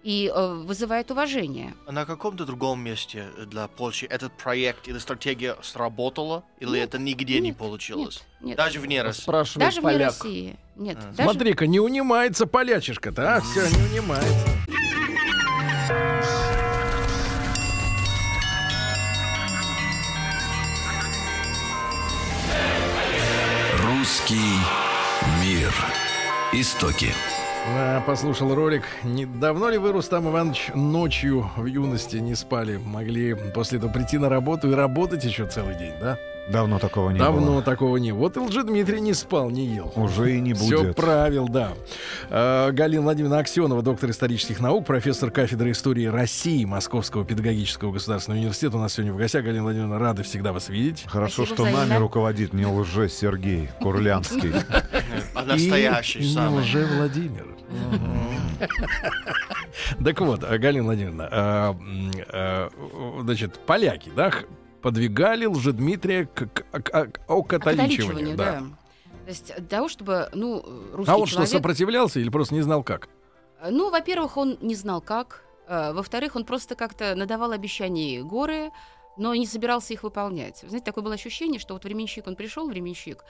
и 0.02 0.30
э, 0.32 0.54
вызывает 0.66 1.10
уважение. 1.10 1.74
А 1.86 1.92
на 1.92 2.04
каком-то 2.04 2.44
другом 2.44 2.80
месте 2.80 3.26
для 3.46 3.68
Польши 3.68 4.04
этот 4.06 4.36
проект 4.36 4.86
или 4.86 4.98
стратегия 4.98 5.56
сработала, 5.62 6.44
или 6.60 6.76
Нет, 6.76 6.90
это 6.90 6.98
нигде 6.98 7.40
не 7.40 7.48
нет, 7.48 7.56
получилось? 7.56 8.22
Нет, 8.42 8.56
Даже 8.58 8.80
вне 8.80 9.02
России. 9.02 9.22
Спрашивает 9.22 9.66
даже 9.66 9.80
вне 9.80 9.92
поляк. 9.92 10.12
России. 10.12 10.56
Нет, 10.76 10.98
А. 11.00 11.12
даже... 11.12 11.30
Смотри-ка, 11.30 11.66
не 11.66 11.80
унимается 11.80 12.46
полячишка-то, 12.46 13.36
а? 13.36 13.40
Все, 13.40 13.66
не 13.66 13.82
унимается. 13.92 14.53
Истоки. 26.54 27.08
А, 27.66 28.00
Послушал 28.02 28.54
ролик. 28.54 28.84
Не, 29.02 29.26
давно 29.26 29.70
ли 29.70 29.78
вы, 29.78 29.90
Рустам 29.92 30.28
Иванович, 30.28 30.70
ночью 30.74 31.50
в 31.56 31.64
юности 31.66 32.16
не 32.18 32.34
спали? 32.36 32.76
Могли 32.76 33.34
после 33.34 33.78
этого 33.78 33.90
прийти 33.90 34.18
на 34.18 34.28
работу 34.28 34.70
и 34.70 34.74
работать 34.74 35.24
еще 35.24 35.46
целый 35.46 35.74
день, 35.76 35.94
да? 36.00 36.16
Давно 36.46 36.78
такого 36.78 37.08
не 37.08 37.18
Давно 37.18 37.52
было. 37.52 37.62
такого 37.62 37.96
не. 37.96 38.12
Вот 38.12 38.36
и 38.36 38.40
Лжедмитрий 38.40 39.00
не 39.00 39.14
спал, 39.14 39.48
не 39.48 39.64
ел. 39.64 39.90
Уже 39.96 40.36
и 40.36 40.40
не 40.42 40.52
Все 40.52 40.82
будет. 40.82 40.96
правил, 40.96 41.48
да. 41.48 41.70
А, 42.28 42.70
Галина 42.70 43.00
Владимировна 43.02 43.38
Аксенова, 43.38 43.80
доктор 43.80 44.10
исторических 44.10 44.60
наук, 44.60 44.84
профессор 44.84 45.30
кафедры 45.30 45.70
истории 45.70 46.04
России 46.04 46.66
Московского 46.66 47.24
педагогического 47.24 47.92
государственного 47.92 48.40
университета. 48.40 48.76
У 48.76 48.80
нас 48.80 48.92
сегодня 48.92 49.14
в 49.14 49.16
гостях. 49.16 49.42
Галина 49.42 49.62
Владимировна, 49.62 49.98
рады 49.98 50.22
всегда 50.22 50.52
вас 50.52 50.68
видеть. 50.68 51.04
Хорошо, 51.06 51.46
Спасибо 51.46 51.54
что 51.54 51.64
нами 51.64 51.74
взаимно. 51.76 51.98
руководит 52.00 52.52
не 52.52 52.66
лже 52.66 53.08
Сергей 53.08 53.70
Курлянский. 53.80 54.52
А 55.44 55.52
настоящий 55.54 56.20
И, 56.20 56.24
самый. 56.32 56.62
лже 56.62 56.86
Владимир. 56.86 57.46
Так 60.04 60.20
вот, 60.20 60.44
а, 60.44 60.58
Галина 60.58 60.84
Владимировна, 60.84 61.28
а, 61.30 61.70
м, 61.72 62.10
а, 62.28 62.68
значит, 63.22 63.58
поляки, 63.66 64.10
да, 64.14 64.32
подвигали 64.82 65.46
Лжедмитрия 65.46 66.26
к, 66.26 66.46
к, 66.46 66.62
к- 66.70 66.80
к 66.82 67.20
окатоличиванию. 67.28 68.34
Окатоличиванию, 68.34 68.36
да. 68.36 68.62
То 69.24 69.28
есть 69.30 69.46
для 69.56 69.66
того, 69.66 69.88
чтобы, 69.88 70.28
ну, 70.34 70.62
русский 70.92 71.10
А 71.12 71.16
он 71.16 71.26
что, 71.26 71.46
сопротивлялся 71.46 72.20
или 72.20 72.28
просто 72.28 72.54
не 72.54 72.60
знал 72.62 72.82
как? 72.82 73.08
Ну, 73.70 73.90
во-первых, 73.90 74.36
он 74.36 74.58
не 74.60 74.74
знал 74.74 75.00
как. 75.00 75.42
э, 75.66 75.92
Во-вторых, 75.94 76.36
он 76.36 76.44
просто 76.44 76.74
как-то 76.74 77.14
надавал 77.14 77.52
обещаний 77.52 78.20
горы, 78.20 78.70
но 79.16 79.34
не 79.34 79.46
собирался 79.46 79.94
их 79.94 80.02
выполнять. 80.02 80.62
Вы 80.62 80.68
Знаете, 80.68 80.84
такое 80.84 81.02
было 81.02 81.14
ощущение, 81.14 81.58
что 81.58 81.72
вот 81.72 81.84
временщик, 81.84 82.26
он 82.26 82.36
пришел, 82.36 82.68
временщик, 82.68 83.24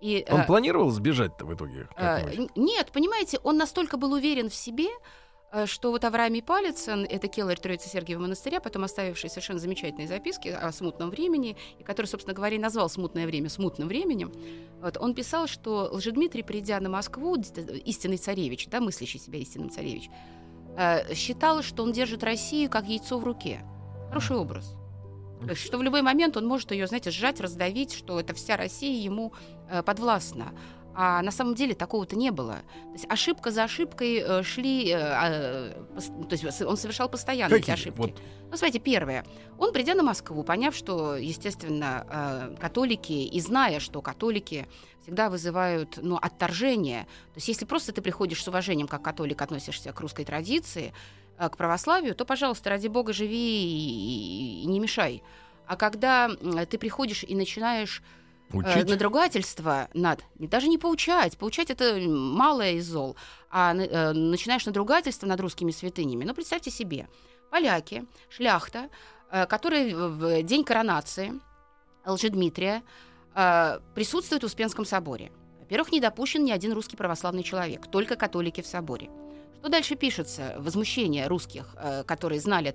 и... 0.00 0.24
Он 0.30 0.40
э, 0.40 0.46
планировал 0.46 0.90
сбежать-то 0.90 1.44
в 1.44 1.54
итоге? 1.54 1.88
э, 1.96 2.46
нет, 2.56 2.90
понимаете, 2.92 3.38
он 3.42 3.56
настолько 3.56 3.96
был 3.96 4.12
уверен 4.12 4.48
в 4.48 4.54
себе, 4.54 4.88
э, 5.52 5.66
что 5.66 5.90
вот 5.90 6.04
Авраамий 6.04 6.42
Палицын, 6.42 7.04
это 7.04 7.28
келлер 7.28 7.58
Троицы 7.58 7.88
Сергиева 7.88 8.20
монастыря, 8.20 8.60
потом 8.60 8.84
оставивший 8.84 9.28
совершенно 9.28 9.58
замечательные 9.58 10.08
записки 10.08 10.48
о 10.48 10.72
смутном 10.72 11.10
времени, 11.10 11.56
и 11.78 11.82
который, 11.82 12.06
собственно 12.06 12.34
говоря, 12.34 12.56
и 12.56 12.58
назвал 12.58 12.88
смутное 12.88 13.26
время 13.26 13.50
смутным 13.50 13.88
временем, 13.88 14.32
вот, 14.80 14.96
он 14.96 15.14
писал, 15.14 15.46
что 15.46 15.90
Лжедмитрий, 15.92 16.42
придя 16.42 16.80
на 16.80 16.88
Москву, 16.88 17.36
истинный 17.84 18.16
царевич, 18.16 18.68
да, 18.68 18.80
мыслящий 18.80 19.20
себя 19.20 19.38
истинным 19.38 19.70
царевич, 19.70 20.08
э, 20.78 21.14
считал, 21.14 21.62
что 21.62 21.82
он 21.82 21.92
держит 21.92 22.24
Россию 22.24 22.70
как 22.70 22.86
яйцо 22.86 23.18
в 23.18 23.24
руке. 23.24 23.60
Хороший 24.08 24.36
образ. 24.36 24.79
То 25.44 25.50
есть, 25.50 25.64
что 25.64 25.78
в 25.78 25.82
любой 25.82 26.02
момент 26.02 26.36
он 26.36 26.46
может 26.46 26.70
ее, 26.72 26.86
знаете, 26.86 27.10
сжать, 27.10 27.40
раздавить, 27.40 27.92
что 27.92 28.20
это 28.20 28.34
вся 28.34 28.56
Россия 28.56 29.02
ему 29.02 29.32
э, 29.70 29.82
подвластна. 29.82 30.52
А 30.92 31.22
на 31.22 31.30
самом 31.30 31.54
деле 31.54 31.74
такого-то 31.74 32.16
не 32.16 32.30
было. 32.30 32.56
То 32.56 32.92
есть 32.92 33.06
ошибка 33.08 33.50
за 33.50 33.64
ошибкой 33.64 34.16
э, 34.16 34.42
шли, 34.42 34.90
э, 34.90 35.74
пос- 35.94 36.26
то 36.26 36.32
есть 36.34 36.62
он 36.62 36.76
совершал 36.76 37.08
постоянно 37.08 37.54
эти 37.54 37.60
Какие? 37.60 37.74
ошибки. 37.74 37.98
Вот. 37.98 38.22
Ну, 38.50 38.56
смотрите, 38.56 38.80
первое. 38.80 39.24
Он, 39.56 39.72
придя 39.72 39.94
на 39.94 40.02
Москву, 40.02 40.42
поняв, 40.42 40.74
что, 40.74 41.16
естественно, 41.16 42.06
э, 42.10 42.56
католики, 42.60 43.12
и 43.12 43.40
зная, 43.40 43.78
что 43.78 44.02
католики 44.02 44.66
всегда 45.02 45.30
вызывают 45.30 45.98
ну, 46.02 46.16
отторжение, 46.16 47.04
то 47.04 47.36
есть 47.36 47.48
если 47.48 47.64
просто 47.64 47.92
ты 47.92 48.02
приходишь 48.02 48.42
с 48.42 48.48
уважением, 48.48 48.88
как 48.88 49.02
католик, 49.02 49.40
относишься 49.40 49.92
к 49.92 50.00
русской 50.00 50.24
традиции, 50.24 50.92
к 51.48 51.56
православию, 51.56 52.14
то, 52.14 52.24
пожалуйста, 52.24 52.70
ради 52.70 52.88
бога, 52.88 53.12
живи 53.12 54.62
и, 54.62 54.66
не 54.66 54.80
мешай. 54.80 55.22
А 55.66 55.76
когда 55.76 56.28
ты 56.68 56.78
приходишь 56.78 57.24
и 57.24 57.34
начинаешь 57.34 58.02
э, 58.52 58.56
Учить. 58.58 58.88
надругательство 58.88 59.88
над... 59.94 60.24
Даже 60.34 60.68
не 60.68 60.78
поучать. 60.78 61.38
Поучать 61.38 61.70
это 61.70 61.94
малое 62.08 62.72
из 62.72 62.86
зол. 62.86 63.16
А 63.50 63.74
э, 63.74 64.12
начинаешь 64.12 64.66
надругательство 64.66 65.26
над 65.26 65.40
русскими 65.40 65.70
святынями. 65.70 66.24
Ну, 66.24 66.34
представьте 66.34 66.70
себе. 66.70 67.08
Поляки, 67.50 68.04
шляхта, 68.28 68.90
э, 69.30 69.46
которые 69.46 69.96
в 69.96 70.08
в 70.08 70.42
день 70.42 70.64
коронации 70.64 71.40
Лжедмитрия 72.04 72.82
э, 73.34 73.78
присутствуют 73.94 74.42
в 74.42 74.46
Успенском 74.46 74.84
соборе. 74.84 75.30
Во-первых, 75.60 75.92
не 75.92 76.00
допущен 76.00 76.44
ни 76.44 76.50
один 76.50 76.72
русский 76.72 76.96
православный 76.96 77.44
человек, 77.44 77.88
только 77.88 78.16
католики 78.16 78.60
в 78.60 78.66
соборе. 78.66 79.08
Что 79.60 79.68
дальше 79.68 79.94
пишется? 79.94 80.54
Возмущение 80.56 81.26
русских, 81.26 81.74
э, 81.76 82.02
которые 82.04 82.40
знали. 82.40 82.74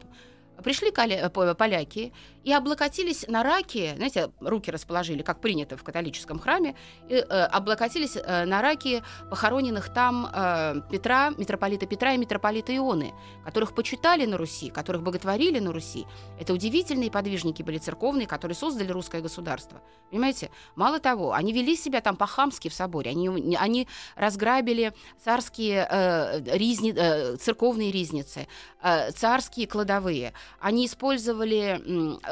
Пришли 0.64 0.90
э, 0.90 1.30
по- 1.30 1.54
поляки 1.54 2.14
и 2.44 2.54
облокотились 2.54 3.28
на 3.28 3.44
раки, 3.44 3.94
знаете, 3.96 4.32
руки 4.40 4.72
расположили, 4.72 5.24
как 5.24 5.42
принято 5.42 5.78
в 5.78 5.84
католическом 5.84 6.40
храме, 6.40 6.76
и, 7.10 7.16
э, 7.16 7.22
облокотились 7.24 8.16
э, 8.16 8.46
на 8.46 8.62
раки 8.62 9.04
похороненных 9.30 9.94
там 9.94 10.28
э, 10.32 10.82
Петра, 10.92 11.32
митрополита 11.38 11.86
Петра 11.88 12.14
и 12.14 12.18
митрополита 12.18 12.76
Ионы, 12.76 13.14
которых 13.44 13.74
почитали 13.74 14.26
на 14.26 14.38
Руси, 14.38 14.70
которых 14.70 15.02
боготворили 15.02 15.60
на 15.60 15.74
Руси. 15.74 16.06
Это 16.40 16.54
удивительные 16.54 17.10
подвижники 17.10 17.64
были 17.64 17.80
церковные, 17.80 18.28
которые 18.28 18.56
создали 18.56 18.92
русское 18.92 19.22
государство. 19.22 19.82
Понимаете? 20.12 20.52
Мало 20.76 21.00
того, 21.00 21.34
они 21.34 21.52
вели 21.52 21.76
себя 21.76 22.02
там 22.02 22.16
по-хамски 22.16 22.70
в 22.70 22.74
соборе, 22.74 23.12
они, 23.12 23.56
они 23.56 23.88
разграбили 24.16 24.94
царские 25.24 25.88
э, 25.90 26.42
ризни, 26.58 26.94
э, 26.96 27.38
церковные 27.38 27.92
ризницы, 27.92 28.48
э, 28.84 29.12
царские 29.12 29.68
кладовые. 29.68 30.34
Они 30.60 30.86
использовали 30.86 31.82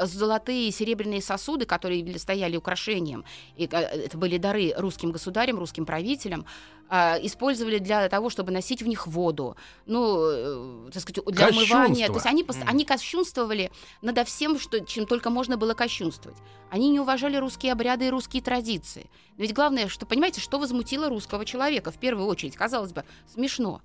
золотые 0.06 0.68
и 0.68 0.72
серебряные 0.72 1.22
сосуды, 1.22 1.66
которые 1.66 2.18
стояли 2.18 2.56
украшением. 2.56 3.24
И, 3.56 3.64
э, 3.64 3.76
это 3.76 4.18
были 4.18 4.38
дары 4.38 4.74
русским 4.76 5.12
государям, 5.12 5.58
русским 5.58 5.86
правителям. 5.86 6.44
э, 6.90 7.26
использовали 7.26 7.78
для 7.78 8.10
того, 8.10 8.28
чтобы 8.28 8.52
носить 8.52 8.82
в 8.82 8.86
них 8.86 9.06
воду. 9.06 9.56
Ну, 9.86 10.18
э, 10.20 10.90
так 10.92 11.02
сказать, 11.02 11.24
для 11.24 11.48
умывания. 11.48 12.08
То 12.08 12.12
есть 12.14 12.26
они, 12.26 12.42
Мгм. 12.42 12.56
они 12.66 12.84
кощунствовали 12.84 13.70
надо 14.02 14.24
всем, 14.24 14.58
что, 14.58 14.80
чем 14.80 15.06
только 15.06 15.30
можно 15.30 15.56
было 15.56 15.72
кощунствовать. 15.72 16.38
Они 16.70 16.90
не 16.90 17.00
уважали 17.00 17.36
русские 17.38 17.72
обряды 17.72 18.06
и 18.06 18.10
русские 18.10 18.42
традиции. 18.42 19.08
Но 19.38 19.42
ведь 19.44 19.54
главное, 19.54 19.88
что, 19.88 20.04
понимаете, 20.04 20.42
что 20.42 20.58
возмутило 20.58 21.08
русского 21.08 21.46
человека 21.46 21.90
в 21.90 21.96
первую 21.96 22.28
очередь? 22.28 22.54
Казалось 22.54 22.92
бы, 22.92 23.04
смешно. 23.32 23.80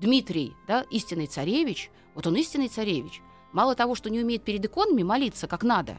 Дмитрий, 0.00 0.54
да, 0.66 0.84
истинный 0.90 1.26
царевич, 1.28 1.90
вот 2.16 2.26
он 2.26 2.34
истинный 2.34 2.68
царевич. 2.68 3.20
Мало 3.52 3.74
того, 3.74 3.94
что 3.94 4.10
не 4.10 4.20
умеет 4.20 4.42
перед 4.44 4.64
иконами 4.64 5.02
молиться 5.02 5.46
как 5.46 5.62
надо, 5.62 5.98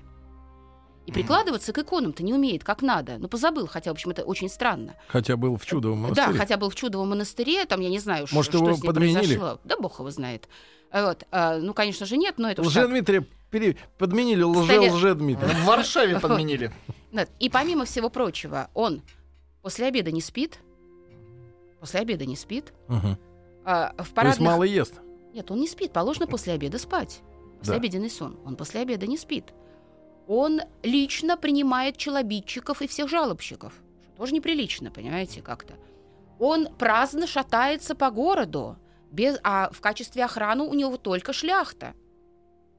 и 1.06 1.12
прикладываться 1.12 1.74
к 1.74 1.78
иконам-то 1.80 2.24
не 2.24 2.34
умеет 2.34 2.64
как 2.64 2.82
надо. 2.82 3.18
Ну, 3.18 3.28
позабыл, 3.28 3.68
хотя, 3.68 3.90
в 3.92 3.94
общем, 3.94 4.12
это 4.12 4.24
очень 4.24 4.50
странно. 4.50 4.96
Хотя 5.08 5.36
был 5.36 5.58
в 5.58 5.66
чудовом 5.66 6.00
монастыре. 6.04 6.28
Да, 6.34 6.38
хотя 6.38 6.58
был 6.58 6.70
в 6.70 6.76
чудовом 6.76 7.10
монастыре, 7.10 7.66
там, 7.66 7.82
я 7.82 7.90
не 7.90 8.00
знаю, 8.00 8.28
Может, 8.32 8.52
что 8.52 8.60
его 8.64 8.74
с 8.74 8.78
ним 8.78 8.86
подменили? 8.86 9.18
произошло. 9.18 9.60
Да 9.64 9.78
бог 9.78 10.00
его 10.00 10.12
знает. 10.12 10.48
Вот. 10.94 11.24
а, 11.32 11.58
ну, 11.58 11.74
конечно 11.74 12.06
же, 12.06 12.18
нет, 12.18 12.36
но 12.38 12.52
это 12.52 12.62
уж 12.62 12.74
так. 12.74 12.84
Лже-Дмитрия 12.86 13.26
пере- 13.50 13.78
подменили 13.98 14.44
Кстати, 14.44 14.78
лже-лже-Дмитрия. 14.80 15.48
В 15.48 15.66
Варшаве 15.66 16.20
подменили. 16.20 16.72
И 17.40 17.50
помимо 17.50 17.86
всего 17.86 18.10
прочего, 18.10 18.70
он 18.74 19.02
после 19.64 19.88
обеда 19.88 20.12
не 20.12 20.22
спит. 20.22 20.60
После 21.80 22.02
обеда 22.02 22.26
не 22.26 22.36
спит. 22.36 22.74
Мгм. 22.88 23.18
А, 23.66 23.92
в 23.94 23.96
То 23.96 24.02
есть 24.04 24.14
парадных... 24.14 24.40
мало 24.40 24.64
ест. 24.64 24.94
Нет, 25.34 25.50
он 25.50 25.60
не 25.60 25.68
спит. 25.68 25.92
Положено 25.94 26.28
после 26.28 26.54
обеда 26.54 26.78
спать. 26.78 27.22
После 27.62 27.74
Да. 27.74 27.78
обеденный 27.80 28.10
сон. 28.10 28.38
Он 28.46 28.56
после 28.56 28.82
обеда 28.82 29.08
не 29.08 29.18
спит. 29.18 29.54
Он 30.28 30.62
лично 30.84 31.38
принимает 31.38 31.98
челобитчиков 31.98 32.82
и 32.82 32.88
всех 32.88 33.10
жалобщиков. 33.10 33.74
Тоже 34.18 34.34
неприлично, 34.34 34.92
понимаете, 34.92 35.42
как-то. 35.42 35.76
Он 36.40 36.68
праздно 36.78 37.26
шатается 37.28 37.96
по 37.96 38.10
городу, 38.12 38.78
без, 39.12 39.38
а 39.44 39.70
в 39.72 39.80
качестве 39.82 40.26
охраны 40.26 40.64
у 40.64 40.74
него 40.74 40.98
только 40.98 41.34
шляхта. 41.34 41.94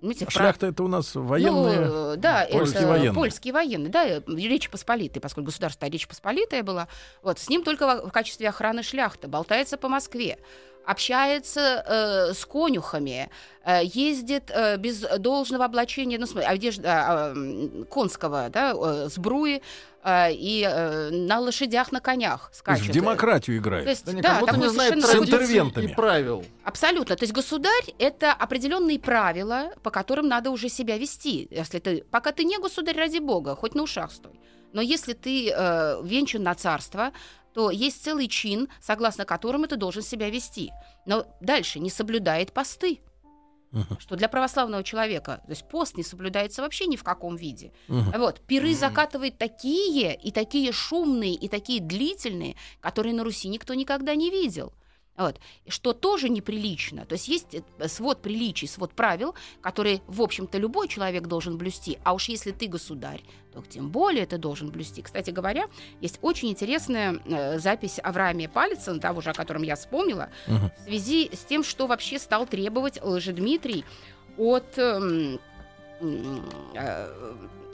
В 0.00 0.12
пра- 0.18 0.30
Шляхта 0.30 0.66
это 0.66 0.82
у 0.82 0.88
нас 0.88 1.14
военные. 1.14 1.80
ну, 1.80 2.12
э, 2.14 2.16
да, 2.16 2.44
польские 2.50 2.80
это 2.80 2.88
военные. 2.88 3.12
польские 3.14 3.54
военные, 3.54 3.88
да, 3.88 4.04
э, 4.04 4.20
Речь 4.26 4.68
Посполитой, 4.68 5.22
поскольку 5.22 5.46
государство 5.46 5.86
Речь 5.86 6.08
Посполитая 6.08 6.64
была. 6.64 6.88
Вот, 7.22 7.38
с 7.38 7.48
ним 7.48 7.62
только 7.62 8.04
в 8.04 8.10
качестве 8.10 8.48
охраны 8.48 8.82
шляхта, 8.82 9.28
болтается 9.28 9.76
по 9.76 9.88
Москве, 9.88 10.38
общается 10.86 11.84
э, 11.86 12.34
с 12.34 12.44
конюхами, 12.44 13.30
э, 13.64 13.80
ездит 13.84 14.50
э, 14.50 14.76
без 14.76 15.00
должного 15.18 15.64
облачения, 15.64 16.18
ну, 16.18 16.26
смотри, 16.26 16.48
одежда 16.48 17.32
м, 17.34 17.84
конского, 17.90 18.48
да, 18.50 18.72
э, 18.74 19.08
сбруи 19.08 19.62
э, 20.04 20.32
и 20.32 20.66
э, 20.68 21.10
на 21.10 21.38
лошадях, 21.38 21.92
на 21.92 22.00
конях 22.00 22.40
То 22.42 22.48
есть 22.50 22.58
скачет. 22.58 22.86
в 22.86 22.90
демократию 22.90 23.58
играет. 23.58 23.84
То 23.84 23.90
есть, 23.90 24.04
Да, 24.06 24.20
да, 24.22 24.40
не, 24.40 24.46
как 24.46 24.70
знает 24.70 25.04
С 25.04 25.14
интервентами. 25.14 25.84
и 25.84 25.94
правил. 25.94 26.44
Абсолютно. 26.64 27.16
То 27.16 27.22
есть 27.24 27.32
государь 27.32 27.94
это 27.98 28.32
определенные 28.32 28.98
правила, 28.98 29.70
по 29.82 29.90
которым 29.90 30.28
надо 30.28 30.50
уже 30.50 30.68
себя 30.68 30.98
вести. 30.98 31.46
Если 31.50 31.78
ты, 31.78 32.04
пока 32.10 32.32
ты 32.32 32.44
не 32.44 32.58
государь, 32.58 32.96
ради 32.96 33.18
бога, 33.18 33.54
хоть 33.54 33.74
на 33.74 33.82
ушах 33.82 34.10
стой. 34.10 34.32
Но 34.72 34.80
если 34.80 35.12
ты 35.12 35.50
э, 35.50 36.00
венчан 36.02 36.42
на 36.42 36.54
царство, 36.54 37.12
то 37.54 37.70
есть 37.70 38.02
целый 38.02 38.28
чин, 38.28 38.68
согласно 38.80 39.24
которому 39.24 39.66
ты 39.66 39.76
должен 39.76 40.02
себя 40.02 40.30
вести. 40.30 40.70
Но 41.06 41.26
дальше 41.40 41.78
не 41.80 41.90
соблюдает 41.90 42.52
посты. 42.52 43.00
Мгм. 43.72 43.98
Что 43.98 44.16
для 44.16 44.28
православного 44.28 44.84
человека, 44.84 45.40
то 45.44 45.50
есть 45.50 45.66
пост 45.66 45.96
не 45.96 46.02
соблюдается 46.02 46.60
вообще 46.60 46.86
ни 46.86 46.96
в 46.96 47.02
каком 47.02 47.36
виде. 47.36 47.72
Мгм. 47.88 48.12
Вот, 48.18 48.40
пиры 48.40 48.70
Мгм. 48.70 48.78
закатывает 48.78 49.38
такие, 49.38 50.14
и 50.14 50.30
такие 50.30 50.72
шумные, 50.72 51.34
и 51.34 51.48
такие 51.48 51.80
длительные, 51.80 52.56
которые 52.80 53.14
на 53.14 53.24
Руси 53.24 53.48
никто 53.48 53.72
никогда 53.72 54.14
не 54.14 54.30
видел. 54.30 54.74
Вот. 55.16 55.38
Что 55.68 55.92
тоже 55.92 56.30
неприлично. 56.30 57.04
То 57.04 57.12
есть 57.14 57.28
есть 57.28 57.54
э, 57.54 57.88
свод 57.88 58.22
приличий, 58.22 58.66
свод 58.66 58.92
правил, 58.94 59.34
которые, 59.60 60.00
в 60.06 60.22
общем-то, 60.22 60.56
любой 60.56 60.88
человек 60.88 61.26
должен 61.26 61.58
блюсти. 61.58 61.98
А 62.02 62.14
уж 62.14 62.28
если 62.30 62.50
ты 62.50 62.66
государь, 62.66 63.20
то 63.52 63.60
тем 63.62 63.90
более 63.90 64.24
ты 64.24 64.38
должен 64.38 64.70
блюсти. 64.70 65.02
Кстати 65.02 65.28
говоря, 65.30 65.66
есть 66.00 66.18
очень 66.22 66.48
интересная 66.48 67.20
э, 67.26 67.58
запись 67.58 68.00
Авраамия 68.02 68.48
Палица, 68.48 68.98
того 68.98 69.20
же, 69.20 69.30
о 69.30 69.34
котором 69.34 69.62
я 69.62 69.76
вспомнила, 69.76 70.30
Мгм. 70.46 70.70
в 70.78 70.84
связи 70.84 71.28
с 71.32 71.40
тем, 71.44 71.62
что 71.62 71.86
вообще 71.86 72.18
стал 72.18 72.46
требовать 72.46 72.98
Лжедмитрий 73.02 73.84
от 74.38 74.78
м, 74.78 75.38
э, 76.74 77.08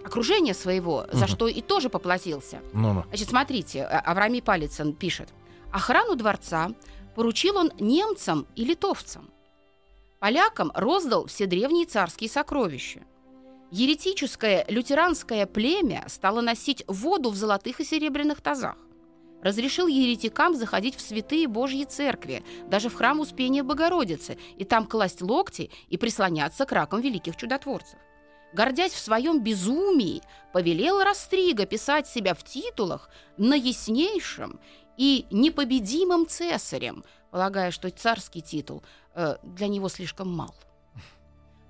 окружения 0.05 0.55
своего, 0.55 1.07
за 1.13 1.27
Мгм. 1.27 1.29
что 1.29 1.49
и 1.49 1.61
тоже 1.63 1.89
поплатился. 1.89 2.61
Ну-ну. 2.73 3.05
Значит, 3.09 3.29
смотрите, 3.29 3.85
А- 3.85 4.01
Авраамий 4.01 4.43
Палицын 4.43 4.93
пишет. 4.93 5.29
Охрану 5.71 6.17
дворца 6.17 6.71
поручил 7.19 7.57
он 7.57 7.73
немцам 7.81 8.47
и 8.55 8.65
литовцам. 8.65 9.29
Полякам 10.21 10.71
роздал 10.73 11.27
все 11.27 11.47
древние 11.47 11.85
царские 11.85 12.31
сокровища. 12.31 13.01
Еретическое 13.73 14.65
лютеранское 14.69 15.45
племя 15.47 16.05
стало 16.07 16.43
носить 16.43 16.85
воду 16.87 17.31
в 17.31 17.35
золотых 17.35 17.81
и 17.81 17.85
серебряных 17.85 18.41
тазах. 18.41 18.77
Разрешил 19.43 19.89
еретикам 19.89 20.55
заходить 20.55 20.95
в 20.95 21.01
святые 21.01 21.49
Божьи 21.49 21.83
церкви, 21.83 22.45
даже 22.69 22.89
в 22.89 22.95
храм 22.95 23.19
Успения 23.19 23.65
Богородицы, 23.65 24.39
и 24.57 24.65
там 24.65 24.87
класть 24.87 25.21
локти 25.21 25.73
и 25.89 25.97
прислоняться 25.97 26.67
к 26.67 26.73
ракам 26.73 27.01
великих 27.01 27.35
чудотворцев. 27.35 27.99
Гордясь 28.53 28.93
в 28.93 29.01
своем 29.01 29.43
безумии, 29.43 30.23
повелел 30.53 31.03
Растрига 31.03 31.67
писать 31.67 32.07
себя 32.07 32.35
в 32.35 32.45
титулах 32.45 33.11
на 33.37 33.55
яснейшем 33.55 34.61
и 34.99 35.25
непобедимым 35.31 36.27
цесарем, 36.27 37.03
полагая, 37.31 37.71
что 37.71 37.89
царский 37.91 38.43
титул 38.43 38.83
э, 39.15 39.37
для 39.43 39.69
него 39.69 39.89
слишком 39.89 40.29
мал. 40.31 40.55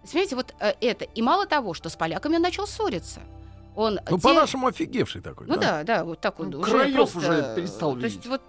Понимаете, 0.02 0.36
вот 0.36 0.54
э, 0.60 0.72
это. 0.80 1.04
И 1.04 1.22
мало 1.22 1.46
того, 1.46 1.74
что 1.74 1.88
с 1.88 1.96
поляками 1.96 2.36
он 2.36 2.42
начал 2.42 2.66
ссориться. 2.66 3.20
Он 3.76 4.00
Ну, 4.10 4.16
те- 4.16 4.22
по-нашему 4.22 4.66
офигевший 4.66 5.20
такой. 5.20 5.46
ну 5.46 5.56
да, 5.56 5.84
да, 5.84 6.04
вот 6.04 6.20
так 6.20 6.38
вот. 6.38 6.48
Ну, 6.48 6.60
уже 6.60 6.70
краёв 6.70 6.94
просто, 7.12 7.18
уже 7.18 7.54
перестал 7.54 7.92
То 7.94 8.00
есть 8.06 8.16
видеть. 8.16 8.28
вот 8.30 8.40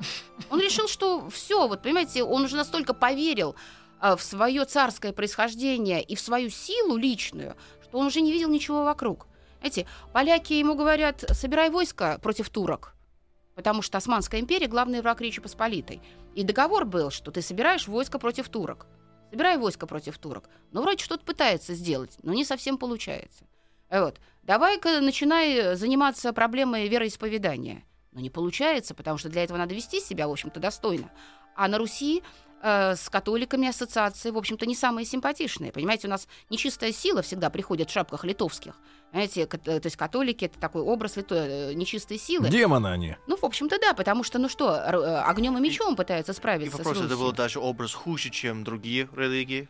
он 0.50 0.60
решил, 0.60 0.88
что 0.88 1.30
все, 1.30 1.68
вот 1.68 1.84
понимаете, 1.84 2.24
он 2.24 2.44
уже 2.46 2.56
настолько 2.56 2.94
поверил 2.94 3.56
а, 4.00 4.16
в 4.16 4.24
свое 4.24 4.66
царское 4.66 5.12
происхождение 5.14 6.02
и 6.02 6.16
в 6.16 6.20
свою 6.22 6.50
силу 6.50 6.96
личную, 6.98 7.56
что 7.84 8.00
он 8.00 8.08
уже 8.08 8.22
не 8.22 8.32
видел 8.32 8.50
ничего 8.50 8.84
вокруг. 8.84 9.28
Знаете, 9.60 9.86
поляки 10.14 10.54
ему 10.54 10.74
говорят, 10.76 11.24
собирай 11.32 11.70
войско 11.70 12.18
против 12.24 12.50
турок. 12.50 12.96
Потому 13.60 13.82
что 13.82 13.98
Османская 13.98 14.40
империя— 14.40 14.68
главный 14.70 15.02
враг 15.02 15.20
Речи 15.20 15.42
Посполитой. 15.42 16.02
И 16.34 16.44
договор 16.44 16.86
был, 16.86 17.10
что 17.10 17.30
ты 17.30 17.42
собираешь 17.42 17.90
войско 17.90 18.18
против 18.18 18.48
турок. 18.48 18.88
Собирай 19.32 19.58
войско 19.58 19.86
против 19.86 20.18
турок. 20.18 20.50
Но 20.72 20.82
вроде 20.82 21.04
что-то 21.04 21.26
пытается 21.26 21.74
сделать, 21.74 22.16
но 22.24 22.34
не 22.34 22.46
совсем 22.46 22.78
получается. 22.78 23.44
Вот. 23.90 24.22
Давай-ка 24.44 25.02
начинай 25.02 25.76
заниматься 25.76 26.32
проблемой 26.32 26.88
вероисповедания. 26.88 27.84
Но 28.14 28.22
не 28.22 28.30
получается, 28.30 28.96
потому 28.96 29.18
что 29.18 29.28
для 29.28 29.44
этого 29.44 29.58
надо 29.58 29.76
вести 29.76 30.00
себя, 30.00 30.30
в 30.30 30.32
общем-то, 30.32 30.62
достойно. 30.62 31.12
А 31.54 31.68
на 31.68 31.80
Руси 31.80 32.24
э, 32.64 32.96
с 32.96 33.10
католиками 33.10 33.68
ассоциации, 33.68 34.32
в 34.32 34.38
общем-то, 34.38 34.68
не 34.68 34.76
самые 34.76 35.04
симпатичные. 35.04 35.74
Понимаете, 35.74 36.08
у 36.08 36.12
нас 36.12 36.30
нечистая 36.50 36.94
сила 36.94 37.22
всегда 37.24 37.50
приходит 37.50 37.90
в 37.90 37.92
шапках 37.92 38.24
литовских. 38.24 38.78
Знаете, 39.12 39.48
кат- 39.48 39.68
э, 39.68 39.80
то 39.80 39.88
есть 39.88 39.96
католики— 39.96 40.46
это 40.46 40.60
такой 40.60 40.82
образ 40.84 41.18
лито- 41.18 41.36
э, 41.72 41.74
нечистой 41.74 42.20
силы. 42.20 42.50
Демоны 42.50 42.88
они. 42.88 43.16
Ну, 43.28 43.38
в 43.38 43.44
общем-то, 43.44 43.80
да, 43.80 43.94
потому 43.94 44.24
что, 44.24 44.38
ну 44.38 44.50
что, 44.50 44.76
р- 44.76 44.96
э, 44.98 45.22
огнем 45.22 45.58
и 45.58 45.62
мечом 45.62 45.96
пытаются 45.96 46.32
И 46.32 46.36
справиться 46.36 46.78
вопрос, 46.78 46.98
с 46.98 47.02
это 47.02 47.18
был 47.18 47.32
даже 47.32 47.60
образ 47.60 47.94
хуже, 47.94 48.30
чем 48.30 48.64
другие 48.64 49.10
религии. 49.16 49.68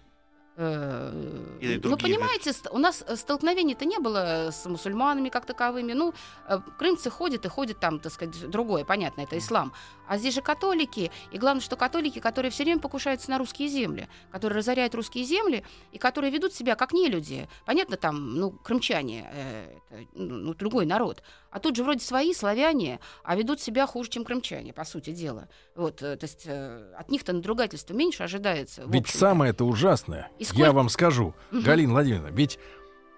Э, 0.61 1.13
Или 1.61 1.79
Ну, 1.81 1.95
понимаете, 1.95 2.51
у 2.71 2.79
нас 2.79 3.01
э, 3.07 3.15
столкновений-то 3.15 3.85
не 3.85 3.97
было 3.97 4.49
с 4.51 4.65
мусульманами 4.65 5.29
как 5.29 5.45
таковыми. 5.45 5.93
Ну, 5.93 6.13
э, 6.49 6.59
крымцы 6.77 7.09
ходят 7.09 7.45
и 7.45 7.47
ходят 7.47 7.79
там, 7.79 7.99
так 7.99 8.11
сказать, 8.11 8.49
другое, 8.49 8.83
понятно, 8.83 9.21
это 9.21 9.37
ислам. 9.37 9.71
А 10.05 10.17
здесь 10.17 10.33
же 10.33 10.41
католики, 10.41 11.11
и 11.31 11.37
главное, 11.37 11.61
что 11.61 11.77
католики, 11.77 12.19
которые 12.19 12.51
все 12.51 12.65
время 12.65 12.81
покушаются 12.81 13.29
на 13.29 13.37
русские 13.37 13.69
земли, 13.69 14.09
которые 14.31 14.57
разоряют 14.57 14.93
русские 14.95 15.23
земли, 15.23 15.63
и 15.93 15.97
которые 15.97 16.29
ведут 16.29 16.53
себя 16.53 16.75
как 16.75 16.91
нелюди. 16.91 17.47
Понятно, 17.65 17.95
там, 17.95 18.35
ну, 18.35 18.51
крымчане, 18.51 19.29
э, 19.31 19.77
это, 19.91 20.07
ну, 20.13 20.53
другой 20.55 20.85
народ. 20.85 21.23
А 21.51 21.59
тут 21.59 21.75
же 21.75 21.83
вроде 21.83 21.99
свои, 22.03 22.33
славяне, 22.33 22.99
а 23.23 23.35
ведут 23.35 23.59
себя 23.59 23.87
хуже, 23.87 24.09
чем 24.09 24.23
крымчане, 24.23 24.71
по 24.73 24.83
сути 24.85 25.11
дела. 25.11 25.47
Вот, 25.75 26.01
э, 26.03 26.15
то 26.15 26.23
есть 26.25 26.43
э, 26.45 26.93
от 26.97 27.09
них-то 27.09 27.33
надругательства 27.33 27.93
меньше 27.93 28.23
ожидается. 28.23 28.83
Ведь 28.87 29.07
самое 29.07 29.51
это 29.51 29.65
ужасное, 29.65 30.29
И 30.37 30.43
я 30.43 30.49
сколько- 30.49 30.71
вам 30.73 30.89
скажу, 30.89 31.33
Мгм. 31.51 31.63
Галина 31.63 31.93
Владимировна, 31.93 32.27
ведь 32.35 32.59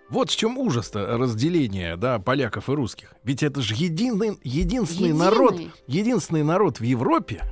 вот 0.10 0.30
в 0.30 0.36
чем 0.36 0.58
ужас-то 0.58 1.18
разделения, 1.18 1.96
да, 1.98 2.20
поляков 2.20 2.70
и 2.70 2.74
русских. 2.74 3.14
Ведь 3.24 3.44
это 3.44 3.62
же 3.62 3.76
единый, 3.76 4.38
единственный 4.44 5.10
Единый. 5.10 5.20
народ, 5.26 5.56
единственный 5.88 6.44
народ 6.44 6.80
в 6.80 6.84
Европе, 6.84 7.44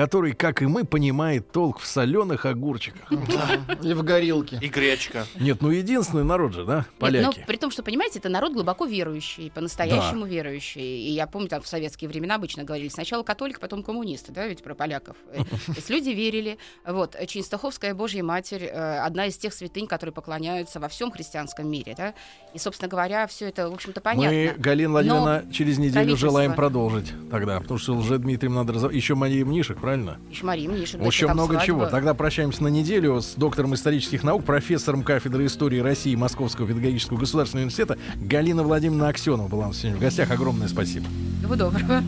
который, 0.00 0.32
как 0.32 0.62
и 0.62 0.66
мы, 0.66 0.86
понимает 0.86 1.52
толк 1.52 1.78
в 1.78 1.86
соленых 1.86 2.46
огурчиках. 2.46 3.12
И 3.82 3.92
в 3.92 4.02
горилке. 4.02 4.58
И 4.62 4.68
гречка. 4.68 5.26
Нет, 5.38 5.60
ну 5.60 5.68
единственный 5.68 6.24
народ 6.24 6.54
же, 6.54 6.64
да, 6.64 6.76
Нет, 6.76 6.86
поляки. 6.98 7.24
но 7.38 7.46
при 7.46 7.58
том, 7.58 7.70
что, 7.70 7.82
понимаете, 7.82 8.18
это 8.18 8.30
народ 8.30 8.54
глубоко 8.54 8.86
верующий, 8.86 9.50
по-настоящему 9.50 10.24
верующий. 10.24 11.06
И 11.06 11.10
я 11.10 11.26
помню, 11.26 11.48
там 11.48 11.60
в 11.60 11.66
советские 11.66 12.08
времена 12.08 12.36
обычно 12.36 12.64
говорили 12.64 12.88
сначала 12.88 13.22
католик, 13.22 13.60
потом 13.60 13.82
коммунисты, 13.82 14.32
да, 14.32 14.46
ведь 14.46 14.62
про 14.62 14.74
поляков. 14.74 15.16
Э, 15.32 15.44
То 15.66 15.72
есть 15.76 15.90
люди 15.90 16.08
верили. 16.08 16.56
Вот, 16.86 17.14
э, 17.14 17.26
Ченстаховская 17.26 17.92
Божья 17.92 18.22
Матерь, 18.22 18.64
э, 18.64 19.00
одна 19.00 19.26
из 19.26 19.36
тех 19.36 19.52
святынь, 19.52 19.86
которые 19.86 20.14
поклоняются 20.14 20.80
во 20.80 20.88
всем 20.88 21.10
христианском 21.10 21.70
мире, 21.70 21.94
да. 21.94 22.14
И, 22.54 22.58
собственно 22.58 22.88
говоря, 22.88 23.26
все 23.26 23.50
это, 23.50 23.68
в 23.68 23.74
общем-то, 23.74 24.00
понятно. 24.00 24.30
Мы, 24.30 24.54
Галина 24.56 24.92
Владимировна, 24.92 25.44
через 25.52 25.76
неделю 25.76 25.92
правительство- 25.92 26.30
желаем 26.30 26.54
продолжить 26.54 27.12
тогда, 27.30 27.60
потому 27.60 27.78
что 27.78 27.92
лже 27.92 28.16
Дмитрием 28.16 28.54
надо 28.54 28.72
разобрать. 28.72 28.96
Еще 28.96 29.14
Мария 29.14 29.44
Мнишек, 29.44 29.78
правильно? 29.78 29.89
Еще 30.30 30.44
Мария 30.44 30.68
Мнишек, 30.68 31.00
Еще 31.04 31.26
там 31.26 31.36
много 31.36 31.54
свадьба. 31.54 31.66
чего. 31.66 31.86
Тогда 31.86 32.14
прощаемся 32.14 32.62
на 32.62 32.68
неделю 32.68 33.20
с 33.20 33.34
доктором 33.34 33.74
исторических 33.74 34.22
наук, 34.22 34.44
профессором 34.44 35.02
кафедры 35.02 35.46
истории 35.46 35.78
России 35.80 36.14
Московского 36.14 36.66
педагогического 36.68 37.18
государственного 37.18 37.64
университета 37.64 37.98
Галина 38.16 38.62
Владимировна 38.62 39.08
Аксенова 39.08 39.48
была 39.48 39.64
у 39.64 39.68
нас 39.68 39.78
сегодня 39.78 39.98
в 39.98 40.00
гостях. 40.00 40.30
Огромное 40.30 40.68
спасибо. 40.68 41.06
Всего 41.40 41.56
доброго. 41.56 42.02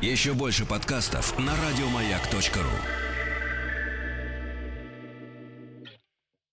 Еще 0.00 0.32
больше 0.32 0.64
подкастов 0.64 1.38
на 1.38 1.52
радиомаяк.ру. 1.52 3.09